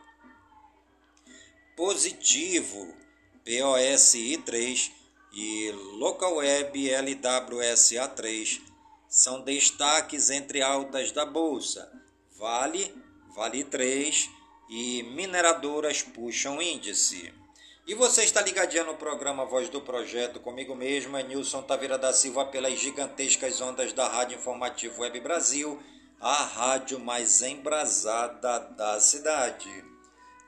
Positivo, 1.76 2.96
POSI 3.44 4.38
3 4.38 4.92
e 5.34 5.72
LocalWeb 5.98 6.90
LWSA3 6.90 8.62
são 9.10 9.42
destaques 9.42 10.30
entre 10.30 10.62
altas 10.62 11.12
da 11.12 11.26
bolsa. 11.26 11.92
Vale, 12.38 12.94
Vale 13.38 13.64
3 13.64 14.32
e 14.68 15.04
mineradoras 15.04 16.02
puxam 16.02 16.60
índice. 16.60 17.32
E 17.86 17.94
você 17.94 18.24
está 18.24 18.42
ligadinho 18.42 18.88
no 18.88 18.96
programa 18.96 19.46
Voz 19.46 19.70
do 19.70 19.80
Projeto, 19.80 20.40
comigo 20.40 20.76
mesmo, 20.76 21.16
é 21.16 21.22
Nilson 21.22 21.62
Taveira 21.62 22.00
da 22.00 22.12
Silva, 22.12 22.48
pelas 22.48 22.80
gigantescas 22.80 23.62
ondas 23.62 23.94
da 23.94 24.08
Rádio 24.08 24.40
Informativo 24.40 25.04
Web 25.04 25.20
Brasil, 25.20 25.80
a 26.20 26.34
rádio 26.34 27.00
mais 27.00 27.44
embrasada 27.44 28.58
da 28.76 29.00
cidade. 29.00 29.70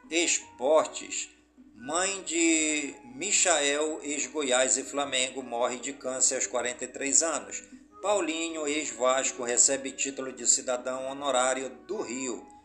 Esportes. 0.10 1.30
Mãe 1.76 2.24
de 2.24 2.96
Michael, 3.14 4.00
ex-Goiás 4.02 4.78
e 4.78 4.84
Flamengo, 4.84 5.44
morre 5.44 5.78
de 5.78 5.94
câncer 5.94 6.38
aos 6.38 6.48
43 6.48 7.22
anos. 7.22 7.64
Paulinho, 8.02 8.68
ex-Vasco, 8.68 9.44
recebe 9.44 9.92
título 9.92 10.34
de 10.34 10.48
cidadão 10.48 11.06
honorário 11.06 11.70
do 11.86 12.02
Rio. 12.02 12.59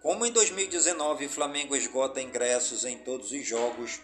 Como 0.00 0.24
em 0.24 0.32
2019 0.32 1.28
Flamengo 1.28 1.76
esgota 1.76 2.22
ingressos 2.22 2.84
em 2.84 2.96
todos 2.98 3.32
os 3.32 3.46
jogos 3.46 4.00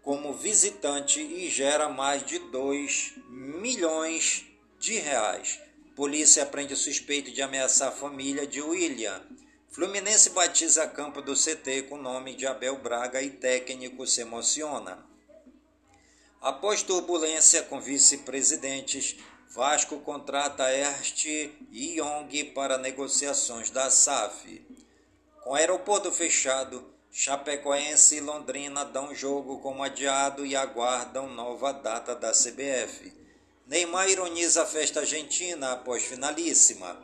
como 0.00 0.32
visitante 0.32 1.20
e 1.20 1.50
gera 1.50 1.88
mais 1.88 2.24
de 2.24 2.38
2 2.38 3.14
milhões 3.28 4.46
de 4.78 4.94
reais. 4.94 5.60
Polícia 5.96 6.46
prende 6.46 6.76
suspeito 6.76 7.32
de 7.32 7.42
ameaçar 7.42 7.88
a 7.88 7.92
família 7.92 8.46
de 8.46 8.62
William. 8.62 9.20
Fluminense 9.68 10.30
batiza 10.30 10.86
campo 10.86 11.20
do 11.20 11.34
CT 11.34 11.82
com 11.88 11.98
nome 11.98 12.34
de 12.34 12.46
Abel 12.46 12.76
Braga 12.78 13.20
e 13.20 13.28
técnico 13.28 14.06
se 14.06 14.20
emociona. 14.20 15.04
Após 16.40 16.82
turbulência 16.82 17.64
com 17.64 17.80
vice-presidentes, 17.80 19.16
Vasco 19.50 19.98
contrata 20.00 20.72
Ernst 20.72 21.24
e 21.26 21.98
Young 21.98 22.52
para 22.54 22.78
negociações 22.78 23.70
da 23.70 23.90
SAF. 23.90 24.67
Com 25.48 25.54
aeroporto 25.54 26.12
fechado, 26.12 26.84
Chapecoense 27.10 28.16
e 28.16 28.20
Londrina 28.20 28.84
dão 28.84 29.14
jogo 29.14 29.60
como 29.60 29.82
adiado 29.82 30.44
e 30.44 30.54
aguardam 30.54 31.26
nova 31.26 31.72
data 31.72 32.14
da 32.14 32.32
CBF. 32.32 33.14
Neymar 33.66 34.10
ironiza 34.10 34.64
a 34.64 34.66
festa 34.66 35.00
argentina 35.00 35.72
após 35.72 36.04
finalíssima. 36.04 37.02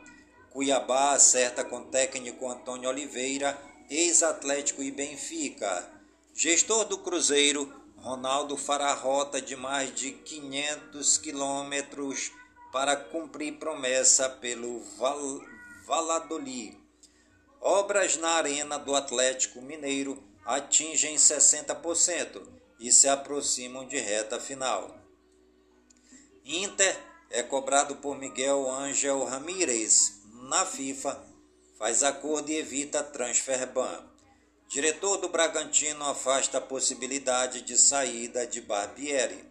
Cuiabá 0.51 1.13
acerta 1.13 1.63
com 1.63 1.85
técnico 1.85 2.47
Antônio 2.47 2.87
Oliveira, 2.87 3.59
ex-Atlético 3.89 4.83
e 4.83 4.91
Benfica. 4.91 5.91
Gestor 6.31 6.85
do 6.85 6.99
Cruzeiro, 6.99 7.73
Ronaldo 7.97 8.55
fará 8.55 8.93
rota 8.93 9.41
de 9.41 9.55
mais 9.55 9.91
de 9.95 10.11
500 10.11 11.17
quilômetros 11.17 12.31
para 12.71 12.95
cumprir 12.95 13.53
promessa 13.53 14.29
pelo 14.29 14.81
Val 14.99 15.41
Valladolid. 15.87 16.84
Obras 17.67 18.15
na 18.17 18.29
Arena 18.29 18.77
do 18.77 18.93
Atlético 18.93 19.59
Mineiro 19.59 20.23
atingem 20.45 21.15
60% 21.15 22.47
e 22.79 22.91
se 22.91 23.07
aproximam 23.07 23.87
de 23.87 23.97
reta 23.97 24.39
final. 24.39 24.95
Inter 26.45 26.95
é 27.31 27.41
cobrado 27.41 27.95
por 27.95 28.19
Miguel 28.19 28.69
Ángel 28.69 29.23
Ramírez 29.23 30.21
na 30.43 30.63
FIFA, 30.63 31.19
faz 31.79 32.03
acordo 32.03 32.51
e 32.51 32.57
evita 32.57 33.01
transfer 33.01 33.65
ban. 33.65 34.11
Diretor 34.67 35.17
do 35.17 35.29
Bragantino 35.29 36.05
afasta 36.05 36.59
a 36.59 36.61
possibilidade 36.61 37.63
de 37.63 37.79
saída 37.79 38.45
de 38.45 38.61
Barbieri. 38.61 39.43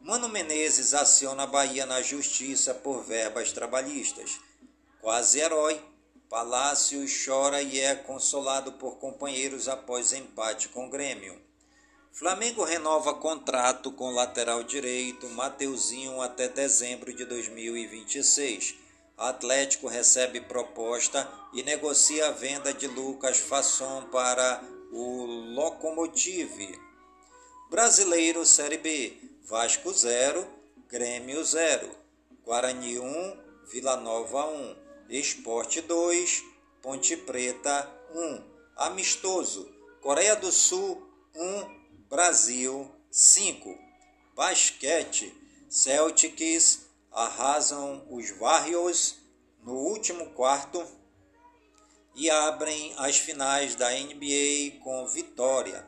Mano 0.00 0.30
Menezes 0.30 0.94
aciona 0.94 1.42
a 1.42 1.46
Bahia 1.46 1.84
na 1.84 2.00
justiça 2.00 2.72
por 2.72 3.04
verbas 3.04 3.52
trabalhistas. 3.52 4.40
Quase 5.02 5.40
herói 5.40 5.78
Palácio 6.28 7.06
chora 7.24 7.62
e 7.62 7.80
é 7.80 7.94
consolado 7.94 8.72
por 8.72 8.96
companheiros 8.96 9.66
após 9.66 10.12
empate 10.12 10.68
com 10.68 10.90
Grêmio. 10.90 11.40
Flamengo 12.12 12.64
renova 12.64 13.14
contrato 13.14 13.90
com 13.92 14.10
lateral 14.10 14.62
direito 14.62 15.26
Mateuzinho 15.30 16.20
até 16.20 16.46
dezembro 16.46 17.14
de 17.14 17.24
2026. 17.24 18.74
Atlético 19.16 19.88
recebe 19.88 20.42
proposta 20.42 21.26
e 21.54 21.62
negocia 21.62 22.28
a 22.28 22.32
venda 22.32 22.74
de 22.74 22.86
Lucas 22.86 23.38
Fasson 23.38 24.02
para 24.12 24.62
o 24.92 25.24
Locomotive. 25.54 26.78
Brasileiro 27.70 28.44
Série 28.44 28.76
B: 28.76 29.16
Vasco 29.44 29.90
0, 29.94 30.46
Grêmio 30.88 31.42
0, 31.42 31.88
Guarani 32.44 32.98
1, 32.98 33.36
Vila 33.72 33.96
Nova 33.96 34.44
1. 34.44 34.87
Esporte 35.08 35.80
2, 35.80 36.44
Ponte 36.82 37.16
Preta 37.16 37.90
1. 38.14 38.44
Amistoso, 38.76 39.66
Coreia 40.02 40.36
do 40.36 40.52
Sul 40.52 41.02
1, 41.34 42.06
Brasil 42.10 42.94
5. 43.10 43.74
Basquete, 44.36 45.34
Celtics 45.70 46.86
arrasam 47.10 48.06
os 48.10 48.30
Warriors 48.38 49.16
no 49.62 49.72
último 49.72 50.30
quarto 50.32 50.86
e 52.14 52.28
abrem 52.28 52.94
as 52.98 53.16
finais 53.16 53.74
da 53.74 53.90
NBA 53.90 54.78
com 54.84 55.06
vitória. 55.06 55.86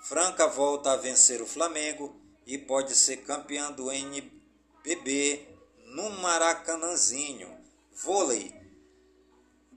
Franca 0.00 0.48
volta 0.48 0.90
a 0.90 0.96
vencer 0.96 1.40
o 1.40 1.46
Flamengo 1.46 2.20
e 2.44 2.58
pode 2.58 2.96
ser 2.96 3.18
campeã 3.18 3.70
do 3.70 3.92
NBB 3.92 5.46
no 5.84 6.10
Maracanãzinho. 6.10 7.56
Vôlei. 7.92 8.55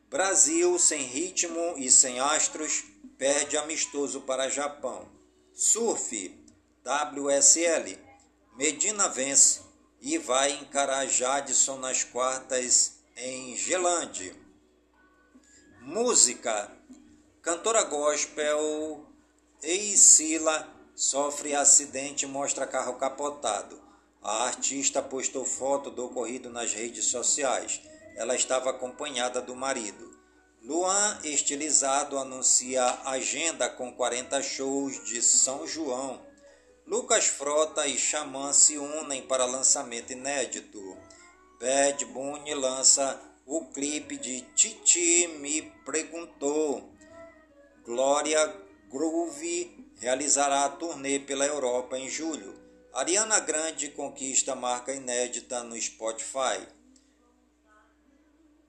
Brasil 0.10 0.80
sem 0.80 1.03
ritmo 1.03 1.76
e 1.78 1.91
sem 1.91 2.20
astros 2.20 2.84
perde 3.16 3.55
amistoso 3.55 4.22
para 4.22 4.49
Japão. 4.49 5.07
Surf. 5.53 6.36
WSL. 6.84 7.95
Medina 8.55 9.07
vence 9.07 9.62
e 10.01 10.18
vai 10.18 10.53
encarar 10.53 11.05
Jadson 11.05 11.78
nas 11.78 12.03
quartas 12.03 12.93
em 13.16 13.55
Gelande. 13.55 14.36
Música. 15.82 16.72
Cantora 17.43 17.84
gospel 17.84 19.05
Eisila 19.62 20.76
sofre 20.95 21.53
acidente 21.53 22.26
e 22.26 22.28
mostra 22.28 22.66
carro 22.66 22.95
capotado. 22.95 23.80
A 24.24 24.45
artista 24.45 25.03
postou 25.03 25.45
foto 25.45 25.91
do 25.91 26.05
ocorrido 26.05 26.49
nas 26.49 26.74
redes 26.74 27.05
sociais 27.05 27.80
ela 28.20 28.36
estava 28.36 28.70
acompanhada 28.70 29.41
do 29.41 29.55
marido. 29.55 30.13
Luan, 30.61 31.17
estilizado, 31.24 32.20
anuncia 32.20 32.84
agenda 33.05 33.70
com 33.70 33.93
40 33.93 34.43
shows 34.43 35.01
de 35.05 35.22
São 35.22 35.65
João. 35.65 36.22
Lucas 36.86 37.28
Frota 37.28 37.88
e 37.88 37.97
Xamã 37.97 38.51
se 38.51 38.78
unem 38.78 39.22
para 39.22 39.45
lançamento 39.45 40.11
inédito. 40.11 40.97
Bad 41.61 42.03
Bunny 42.07 42.53
lança 42.53 43.17
o 43.45 43.67
clipe 43.67 44.17
de 44.17 44.41
Titi 44.53 45.26
Me 45.39 45.61
Perguntou. 45.86 46.93
Glória 47.86 48.53
Groove 48.89 49.93
realizará 49.95 50.65
a 50.65 50.70
turnê 50.70 51.20
pela 51.20 51.45
Europa 51.45 51.97
em 51.97 52.09
julho. 52.09 52.53
Ariana 52.93 53.39
Grande 53.39 53.91
conquista 53.91 54.55
marca 54.55 54.93
inédita 54.93 55.63
no 55.63 55.80
Spotify. 55.80 56.78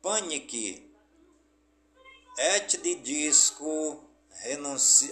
Panic, 0.03 0.83
Et 2.39 2.81
de 2.83 2.95
Disco 2.95 4.03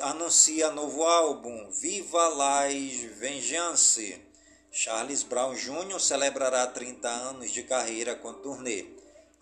anuncia 0.00 0.70
novo 0.70 1.04
álbum 1.04 1.70
Viva 1.72 2.28
Las 2.28 2.94
Vengeance. 3.18 4.18
Charles 4.72 5.22
Brown 5.24 5.54
Jr. 5.54 6.00
celebrará 6.00 6.66
30 6.66 7.06
anos 7.06 7.50
de 7.50 7.64
carreira 7.64 8.16
com 8.16 8.32
turnê. 8.32 8.86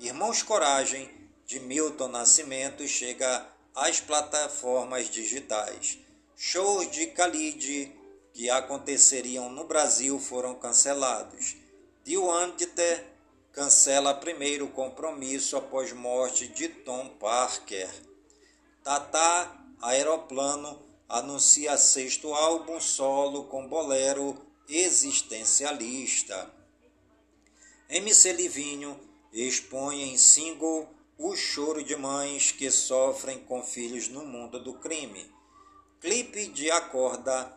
Irmãos 0.00 0.42
Coragem, 0.42 1.08
de 1.46 1.60
Milton 1.60 2.08
Nascimento, 2.08 2.84
chega 2.88 3.46
às 3.72 4.00
plataformas 4.00 5.08
digitais. 5.08 5.96
Shows 6.36 6.90
de 6.90 7.06
Khalid 7.06 7.92
que 8.32 8.50
aconteceriam 8.50 9.48
no 9.48 9.62
Brasil 9.62 10.18
foram 10.18 10.56
cancelados. 10.56 11.54
Diwanter 12.02 13.15
cancela 13.56 14.12
primeiro 14.12 14.68
compromisso 14.68 15.56
após 15.56 15.90
morte 15.90 16.46
de 16.46 16.68
Tom 16.68 17.08
Parker. 17.18 17.88
Tata 18.84 19.50
Aeroplano 19.80 20.78
anuncia 21.08 21.78
sexto 21.78 22.34
álbum 22.34 22.78
solo 22.78 23.44
com 23.44 23.66
bolero 23.66 24.36
existencialista. 24.68 26.50
MC 27.88 28.34
Livinho 28.34 29.00
expõe 29.32 30.02
em 30.02 30.18
single 30.18 30.86
o 31.16 31.34
choro 31.34 31.82
de 31.82 31.96
mães 31.96 32.52
que 32.52 32.70
sofrem 32.70 33.38
com 33.38 33.62
filhos 33.62 34.08
no 34.08 34.22
mundo 34.26 34.62
do 34.62 34.74
crime. 34.74 35.32
Clipe 35.98 36.48
de 36.48 36.70
Acorda 36.70 37.50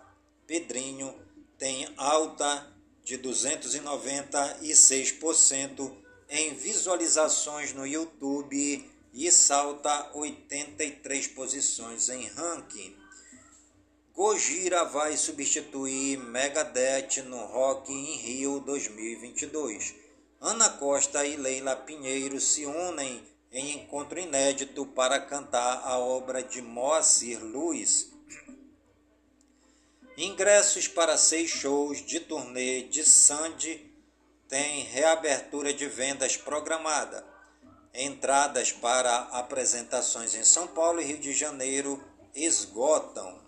Pedrinho 0.47 1.13
tem 1.57 1.93
alta 1.97 2.73
de 3.09 3.17
296% 3.17 5.91
em 6.29 6.53
visualizações 6.53 7.73
no 7.73 7.87
YouTube 7.87 8.87
e 9.11 9.31
salta 9.31 10.11
83 10.13 11.29
posições 11.29 12.09
em 12.09 12.27
ranking. 12.27 12.95
Gojira 14.13 14.85
vai 14.85 15.17
substituir 15.17 16.19
Megadeth 16.19 17.23
no 17.25 17.43
Rock 17.47 17.91
in 17.91 18.17
Rio 18.17 18.59
2022. 18.59 19.95
Ana 20.39 20.69
Costa 20.69 21.25
e 21.25 21.35
Leila 21.35 21.75
Pinheiro 21.75 22.39
se 22.39 22.67
unem 22.67 23.23
em 23.51 23.73
encontro 23.73 24.19
inédito 24.19 24.85
para 24.85 25.19
cantar 25.19 25.81
a 25.83 25.97
obra 25.97 26.43
de 26.43 26.61
Moacir 26.61 27.43
Luiz. 27.43 28.11
Ingressos 30.21 30.85
para 30.85 31.17
seis 31.17 31.49
shows 31.49 32.05
de 32.05 32.19
turnê 32.19 32.81
de 32.81 33.05
Sandy 33.05 33.89
têm 34.49 34.83
reabertura 34.83 35.73
de 35.73 35.85
vendas 35.85 36.35
programada. 36.35 37.25
Entradas 37.93 38.69
para 38.69 39.15
apresentações 39.31 40.35
em 40.35 40.43
São 40.43 40.67
Paulo 40.67 40.99
e 40.99 41.05
Rio 41.05 41.19
de 41.19 41.31
Janeiro 41.31 42.03
esgotam. 42.35 43.39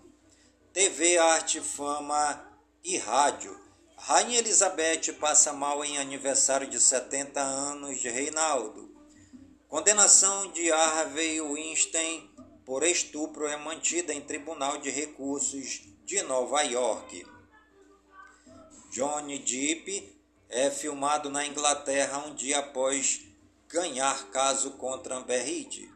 TV, 0.72 1.18
arte, 1.18 1.60
fama 1.60 2.42
e 2.82 2.96
rádio. 2.96 3.54
Rainha 3.94 4.38
Elizabeth 4.38 5.12
passa 5.20 5.52
mal 5.52 5.84
em 5.84 5.98
aniversário 5.98 6.66
de 6.66 6.80
70 6.80 7.38
anos 7.38 8.00
de 8.00 8.08
Reinaldo. 8.08 8.96
Condenação 9.68 10.50
de 10.52 10.72
Harvey 10.72 11.38
Weinstein 11.38 12.30
por 12.64 12.82
estupro 12.82 13.46
é 13.46 13.58
mantida 13.58 14.14
em 14.14 14.22
Tribunal 14.22 14.78
de 14.78 14.88
Recursos 14.88 15.91
de 16.12 16.22
Nova 16.24 16.60
York. 16.60 17.26
Johnny 18.90 19.38
Depp 19.38 20.14
é 20.50 20.70
filmado 20.70 21.30
na 21.30 21.46
Inglaterra 21.46 22.18
um 22.26 22.34
dia 22.34 22.58
após 22.58 23.22
ganhar 23.66 24.28
caso 24.28 24.72
contra 24.72 25.16
Amber 25.16 25.40
Heard. 25.40 25.90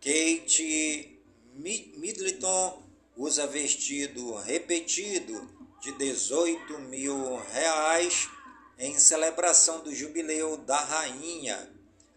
Kate 0.00 1.20
Middleton 1.56 2.84
usa 3.16 3.44
vestido 3.48 4.36
repetido 4.36 5.50
de 5.80 5.90
18 5.90 6.78
mil 6.78 7.34
reais 7.52 8.28
em 8.78 8.96
celebração 8.96 9.80
do 9.80 9.92
jubileu 9.92 10.56
da 10.56 10.78
rainha 10.78 11.68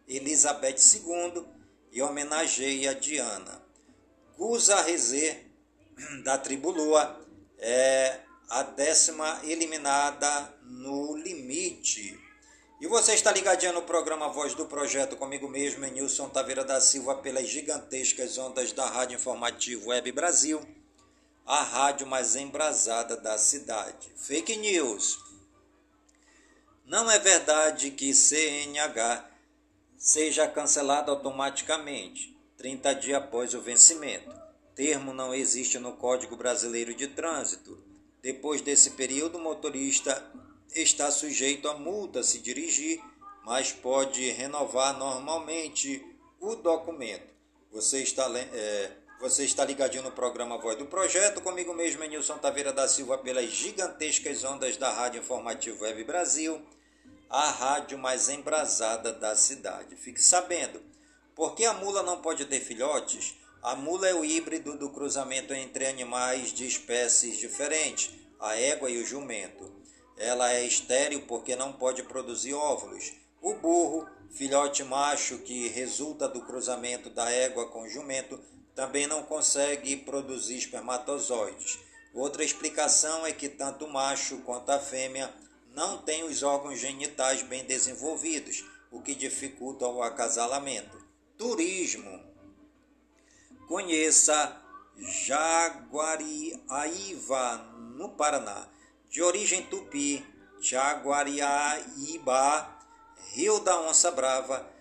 Elizabeth 0.08 0.76
II 0.94 1.44
e 1.92 2.04
homenageia 2.04 2.94
Diana. 2.94 3.64
Cusa 4.38 4.80
Rezê, 4.84 5.45
da 6.24 6.38
tribo 6.38 6.72
Lua, 6.72 7.22
é 7.58 8.20
a 8.50 8.64
décima 8.64 9.40
eliminada 9.44 10.54
no 10.64 11.18
limite. 11.18 12.20
E 12.82 12.88
você 12.88 13.14
está 13.14 13.32
ligadinho 13.32 13.74
no 13.74 13.82
programa 13.84 14.30
Voz 14.30 14.54
do 14.54 14.66
Projeto 14.66 15.16
comigo 15.16 15.48
mesmo, 15.48 15.86
Nilson 15.86 16.30
Taveira 16.30 16.64
da 16.64 16.82
Silva, 16.82 17.16
pelas 17.16 17.48
gigantescas 17.48 18.38
ondas 18.38 18.74
da 18.74 18.86
Rádio 18.86 19.16
Informativo 19.16 19.90
Web 19.90 20.12
Brasil 20.12 20.62
a 21.46 21.62
rádio 21.62 22.08
mais 22.08 22.36
embrasada 22.36 23.16
da 23.16 23.38
cidade. 23.38 24.12
Fake 24.16 24.56
news. 24.58 25.20
Não 26.86 27.10
é 27.10 27.20
verdade 27.20 27.92
que 27.92 28.14
CNH 28.14 29.30
seja 29.96 30.48
cancelado 30.48 31.12
automaticamente 31.12 32.36
30 32.58 32.96
dias 32.96 33.18
após 33.22 33.54
o 33.54 33.62
vencimento. 33.62 34.45
Termo 34.76 35.14
não 35.14 35.34
existe 35.34 35.80
no 35.80 35.94
Código 35.94 36.36
Brasileiro 36.36 36.94
de 36.94 37.08
Trânsito. 37.08 37.82
Depois 38.22 38.60
desse 38.60 38.92
período, 38.92 39.38
o 39.38 39.42
motorista 39.42 40.22
está 40.74 41.10
sujeito 41.12 41.70
a 41.70 41.76
multa 41.76 42.22
se 42.24 42.40
dirigir, 42.40 43.02
mas 43.46 43.72
pode 43.72 44.30
renovar 44.32 44.98
normalmente 44.98 46.06
o 46.40 46.56
documento. 46.56 47.34
Você 47.72 48.04
está 48.04 48.30
é, 48.38 48.92
você 49.20 49.46
está 49.46 49.64
ligadinho 49.64 50.04
no 50.04 50.12
programa 50.12 50.58
Voz 50.58 50.78
do 50.78 50.86
Projeto, 50.88 51.40
comigo 51.40 51.74
mesmo, 51.74 52.04
Nilson 52.04 52.38
Taveira 52.38 52.74
da 52.74 52.86
Silva, 52.86 53.18
pelas 53.18 53.50
gigantescas 53.50 54.44
ondas 54.44 54.76
da 54.76 54.92
Rádio 54.92 55.22
Informativo 55.22 55.84
Web 55.84 56.04
Brasil, 56.04 56.62
a 57.30 57.50
rádio 57.50 57.98
mais 57.98 58.28
embrasada 58.28 59.14
da 59.14 59.34
cidade. 59.36 59.96
Fique 59.96 60.22
sabendo, 60.22 60.82
porque 61.34 61.64
a 61.64 61.74
mula 61.74 62.04
não 62.04 62.22
pode 62.22 62.44
ter 62.46 62.60
filhotes? 62.60 63.36
A 63.66 63.76
mula 63.76 64.08
é 64.08 64.14
o 64.14 64.24
híbrido 64.24 64.78
do 64.78 64.92
cruzamento 64.92 65.52
entre 65.52 65.88
animais 65.88 66.54
de 66.54 66.68
espécies 66.68 67.40
diferentes, 67.40 68.12
a 68.40 68.56
égua 68.56 68.92
e 68.92 69.02
o 69.02 69.06
jumento. 69.08 69.74
Ela 70.16 70.54
é 70.54 70.64
estéril 70.64 71.24
porque 71.26 71.56
não 71.56 71.74
pode 71.74 72.04
produzir 72.04 72.54
óvulos. 72.54 73.14
O 73.42 73.56
burro, 73.56 74.08
filhote 74.30 74.84
macho 74.84 75.40
que 75.40 75.68
resulta 75.70 76.28
do 76.28 76.42
cruzamento 76.42 77.10
da 77.10 77.28
égua 77.32 77.68
com 77.70 77.82
o 77.82 77.90
jumento, 77.90 78.40
também 78.76 79.08
não 79.08 79.24
consegue 79.24 79.98
produzir 79.98 80.58
espermatozoides. 80.58 81.80
Outra 82.14 82.44
explicação 82.44 83.26
é 83.26 83.32
que 83.32 83.50
tanto 83.50 83.86
o 83.86 83.92
macho 83.92 84.44
quanto 84.44 84.70
a 84.70 84.78
fêmea 84.78 85.34
não 85.74 85.98
têm 86.04 86.24
os 86.24 86.44
órgãos 86.44 86.80
genitais 86.80 87.42
bem 87.42 87.66
desenvolvidos, 87.66 88.64
o 88.92 89.02
que 89.02 89.16
dificulta 89.16 89.88
o 89.88 90.04
acasalamento. 90.04 91.04
Turismo. 91.36 92.35
Conheça 93.68 94.62
Jaguariaíva, 94.98 97.58
no 97.96 98.10
Paraná. 98.10 98.68
De 99.10 99.24
origem 99.24 99.64
tupi, 99.64 100.24
Jaguariaíba, 100.60 102.70
Rio 103.34 103.60
da 103.60 103.82
Onça 103.82 104.12
Brava, 104.12 104.72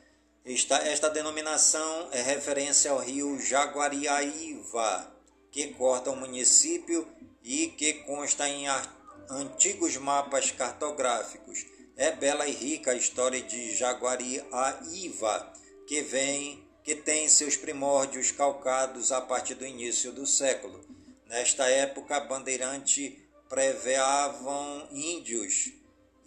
esta, 0.45 0.76
esta 0.76 1.09
denominação 1.09 2.11
é 2.12 2.20
referência 2.20 2.91
ao 2.91 2.99
rio 2.99 3.41
Jaguariaíva, 3.41 5.11
que 5.51 5.68
corta 5.68 6.11
o 6.11 6.16
município 6.16 7.09
e 7.43 7.68
que 7.68 7.95
consta 8.05 8.47
em 8.47 8.66
antigos 9.30 9.97
mapas 9.97 10.51
cartográficos. 10.51 11.64
É 11.97 12.12
bela 12.12 12.47
e 12.47 12.53
rica 12.53 12.91
a 12.91 12.95
história 12.95 13.41
de 13.41 13.74
Jaguariaíva, 13.74 15.51
que 15.87 16.03
vem 16.03 16.64
que 16.85 16.95
tem 16.95 17.26
seus 17.30 17.57
primórdios 17.57 18.30
calcados 18.30 19.11
a 19.11 19.18
partir 19.18 19.55
do 19.55 19.66
início 19.66 20.12
do 20.12 20.26
século. 20.26 20.85
Nesta 21.26 21.66
época, 21.66 22.20
bandeirante 22.20 23.26
preveavam 23.49 24.87
índios 24.93 25.72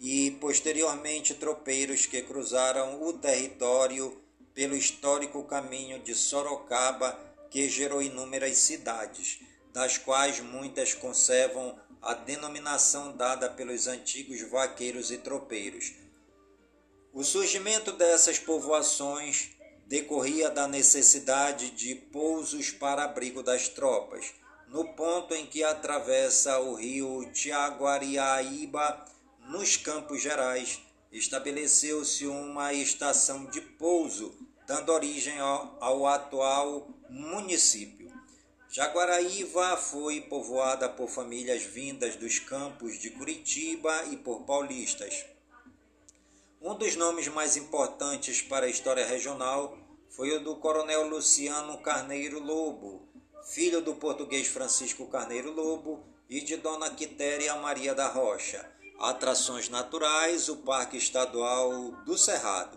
e 0.00 0.32
posteriormente 0.40 1.34
tropeiros 1.34 2.06
que 2.06 2.22
cruzaram 2.22 3.00
o 3.02 3.12
território 3.12 4.20
pelo 4.52 4.74
histórico 4.74 5.44
caminho 5.44 6.00
de 6.00 6.14
Sorocaba, 6.14 7.16
que 7.50 7.68
gerou 7.68 8.02
inúmeras 8.02 8.58
cidades, 8.58 9.38
das 9.72 9.96
quais 9.96 10.40
muitas 10.40 10.92
conservam 10.92 11.78
a 12.02 12.14
denominação 12.14 13.16
dada 13.16 13.48
pelos 13.48 13.86
antigos 13.86 14.42
vaqueiros 14.50 15.12
e 15.12 15.18
tropeiros. 15.18 15.92
O 17.12 17.22
surgimento 17.22 17.92
dessas 17.92 18.38
povoações 18.38 19.56
decorria 19.88 20.50
da 20.50 20.68
necessidade 20.68 21.70
de 21.70 21.94
pousos 21.94 22.70
para 22.70 23.04
abrigo 23.04 23.42
das 23.42 23.68
tropas. 23.70 24.34
no 24.68 24.84
ponto 24.94 25.34
em 25.34 25.46
que 25.46 25.64
atravessa 25.64 26.58
o 26.58 26.74
rio 26.74 27.24
Tiaguariaíba, 27.32 29.02
nos 29.48 29.78
Campos 29.78 30.20
Gerais, 30.20 30.78
estabeleceu-se 31.10 32.26
uma 32.26 32.74
estação 32.74 33.46
de 33.46 33.62
pouso, 33.62 34.34
dando 34.66 34.92
origem 34.92 35.38
ao, 35.38 35.78
ao 35.80 36.06
atual 36.06 36.86
município. 37.08 38.12
Jaguaraíva 38.70 39.78
foi 39.78 40.20
povoada 40.20 40.86
por 40.86 41.08
famílias 41.08 41.62
vindas 41.62 42.14
dos 42.16 42.38
campos 42.38 42.98
de 42.98 43.08
Curitiba 43.08 44.04
e 44.12 44.18
por 44.18 44.42
paulistas. 44.42 45.24
Um 46.60 46.74
dos 46.74 46.96
nomes 46.96 47.28
mais 47.28 47.56
importantes 47.56 48.42
para 48.42 48.66
a 48.66 48.68
história 48.68 49.06
regional 49.06 49.78
foi 50.10 50.36
o 50.36 50.40
do 50.42 50.56
coronel 50.56 51.08
Luciano 51.08 51.78
Carneiro 51.78 52.40
Lobo, 52.40 53.08
filho 53.44 53.80
do 53.80 53.94
português 53.94 54.48
Francisco 54.48 55.06
Carneiro 55.06 55.52
Lobo 55.52 56.04
e 56.28 56.40
de 56.40 56.56
Dona 56.56 56.90
Quitéria 56.90 57.54
Maria 57.54 57.94
da 57.94 58.08
Rocha. 58.08 58.68
Atrações 58.98 59.68
naturais: 59.68 60.48
o 60.48 60.56
Parque 60.56 60.96
Estadual 60.96 61.92
do 62.04 62.18
Cerrado, 62.18 62.76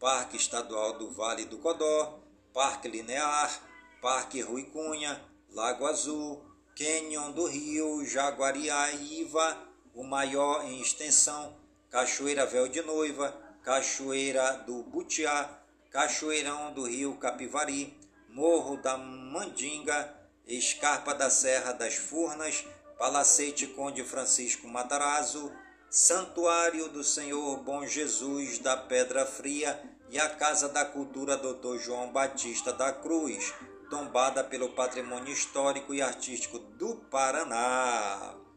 Parque 0.00 0.38
Estadual 0.38 0.94
do 0.94 1.10
Vale 1.10 1.44
do 1.44 1.58
Codó, 1.58 2.20
Parque 2.54 2.88
Linear, 2.88 3.60
Parque 4.00 4.40
Rui 4.40 4.64
Cunha, 4.64 5.22
Lago 5.50 5.84
Azul, 5.84 6.42
Canyon 6.74 7.32
do 7.32 7.44
Rio, 7.44 8.06
Jaguariaíva, 8.06 9.68
o 9.94 10.02
maior 10.02 10.64
em 10.64 10.80
extensão, 10.80 11.57
Cachoeira 11.90 12.44
Véu 12.44 12.68
de 12.68 12.82
Noiva, 12.82 13.34
Cachoeira 13.62 14.62
do 14.66 14.82
Butiá, 14.82 15.58
Cachoeirão 15.90 16.72
do 16.72 16.86
Rio 16.86 17.16
Capivari, 17.16 17.96
Morro 18.28 18.76
da 18.76 18.98
Mandinga, 18.98 20.14
Escarpa 20.46 21.14
da 21.14 21.30
Serra 21.30 21.72
das 21.72 21.94
Furnas, 21.94 22.66
Palacete 22.98 23.66
Conde 23.68 24.04
Francisco 24.04 24.68
Matarazzo, 24.68 25.50
Santuário 25.88 26.88
do 26.88 27.02
Senhor 27.02 27.56
Bom 27.62 27.86
Jesus 27.86 28.58
da 28.58 28.76
Pedra 28.76 29.24
Fria 29.24 29.82
e 30.10 30.18
a 30.18 30.28
Casa 30.28 30.68
da 30.68 30.84
Cultura 30.84 31.38
Dr. 31.38 31.78
João 31.78 32.12
Batista 32.12 32.70
da 32.70 32.92
Cruz, 32.92 33.54
tombada 33.88 34.44
pelo 34.44 34.68
Patrimônio 34.70 35.32
Histórico 35.32 35.94
e 35.94 36.02
Artístico 36.02 36.58
do 36.58 36.96
Paraná. 37.10 38.47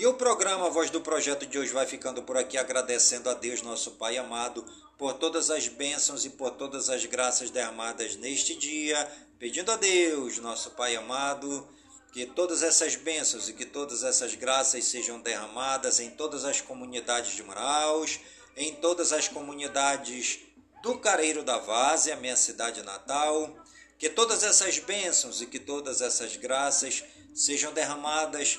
E 0.00 0.06
o 0.06 0.14
programa 0.14 0.70
Voz 0.70 0.88
do 0.88 1.02
Projeto 1.02 1.44
de 1.44 1.58
hoje 1.58 1.74
vai 1.74 1.86
ficando 1.86 2.22
por 2.22 2.34
aqui, 2.34 2.56
agradecendo 2.56 3.28
a 3.28 3.34
Deus, 3.34 3.60
nosso 3.60 3.90
Pai 3.90 4.16
amado, 4.16 4.64
por 4.96 5.12
todas 5.12 5.50
as 5.50 5.68
bênçãos 5.68 6.24
e 6.24 6.30
por 6.30 6.52
todas 6.52 6.88
as 6.88 7.04
graças 7.04 7.50
derramadas 7.50 8.16
neste 8.16 8.56
dia, 8.56 9.06
pedindo 9.38 9.70
a 9.70 9.76
Deus, 9.76 10.38
nosso 10.38 10.70
Pai 10.70 10.96
amado, 10.96 11.68
que 12.14 12.24
todas 12.24 12.62
essas 12.62 12.96
bênçãos 12.96 13.50
e 13.50 13.52
que 13.52 13.66
todas 13.66 14.02
essas 14.02 14.34
graças 14.34 14.86
sejam 14.86 15.20
derramadas 15.20 16.00
em 16.00 16.08
todas 16.08 16.46
as 16.46 16.62
comunidades 16.62 17.36
de 17.36 17.42
Manaus, 17.42 18.20
em 18.56 18.74
todas 18.76 19.12
as 19.12 19.28
comunidades 19.28 20.38
do 20.82 20.96
Careiro 20.96 21.42
da 21.42 21.58
Várzea, 21.58 22.16
minha 22.16 22.36
cidade 22.36 22.82
natal, 22.82 23.54
que 23.98 24.08
todas 24.08 24.44
essas 24.44 24.78
bênçãos 24.78 25.42
e 25.42 25.46
que 25.46 25.58
todas 25.58 26.00
essas 26.00 26.36
graças 26.36 27.04
sejam 27.34 27.74
derramadas 27.74 28.58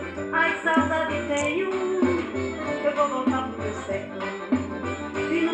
Ai, 0.33 0.57
saudade 0.63 1.15
tenho, 1.27 1.69
eu 1.71 2.95
vou 2.95 3.07
voltar 3.09 3.49
pro 3.49 3.61
meu 3.61 3.73
século. 3.83 4.40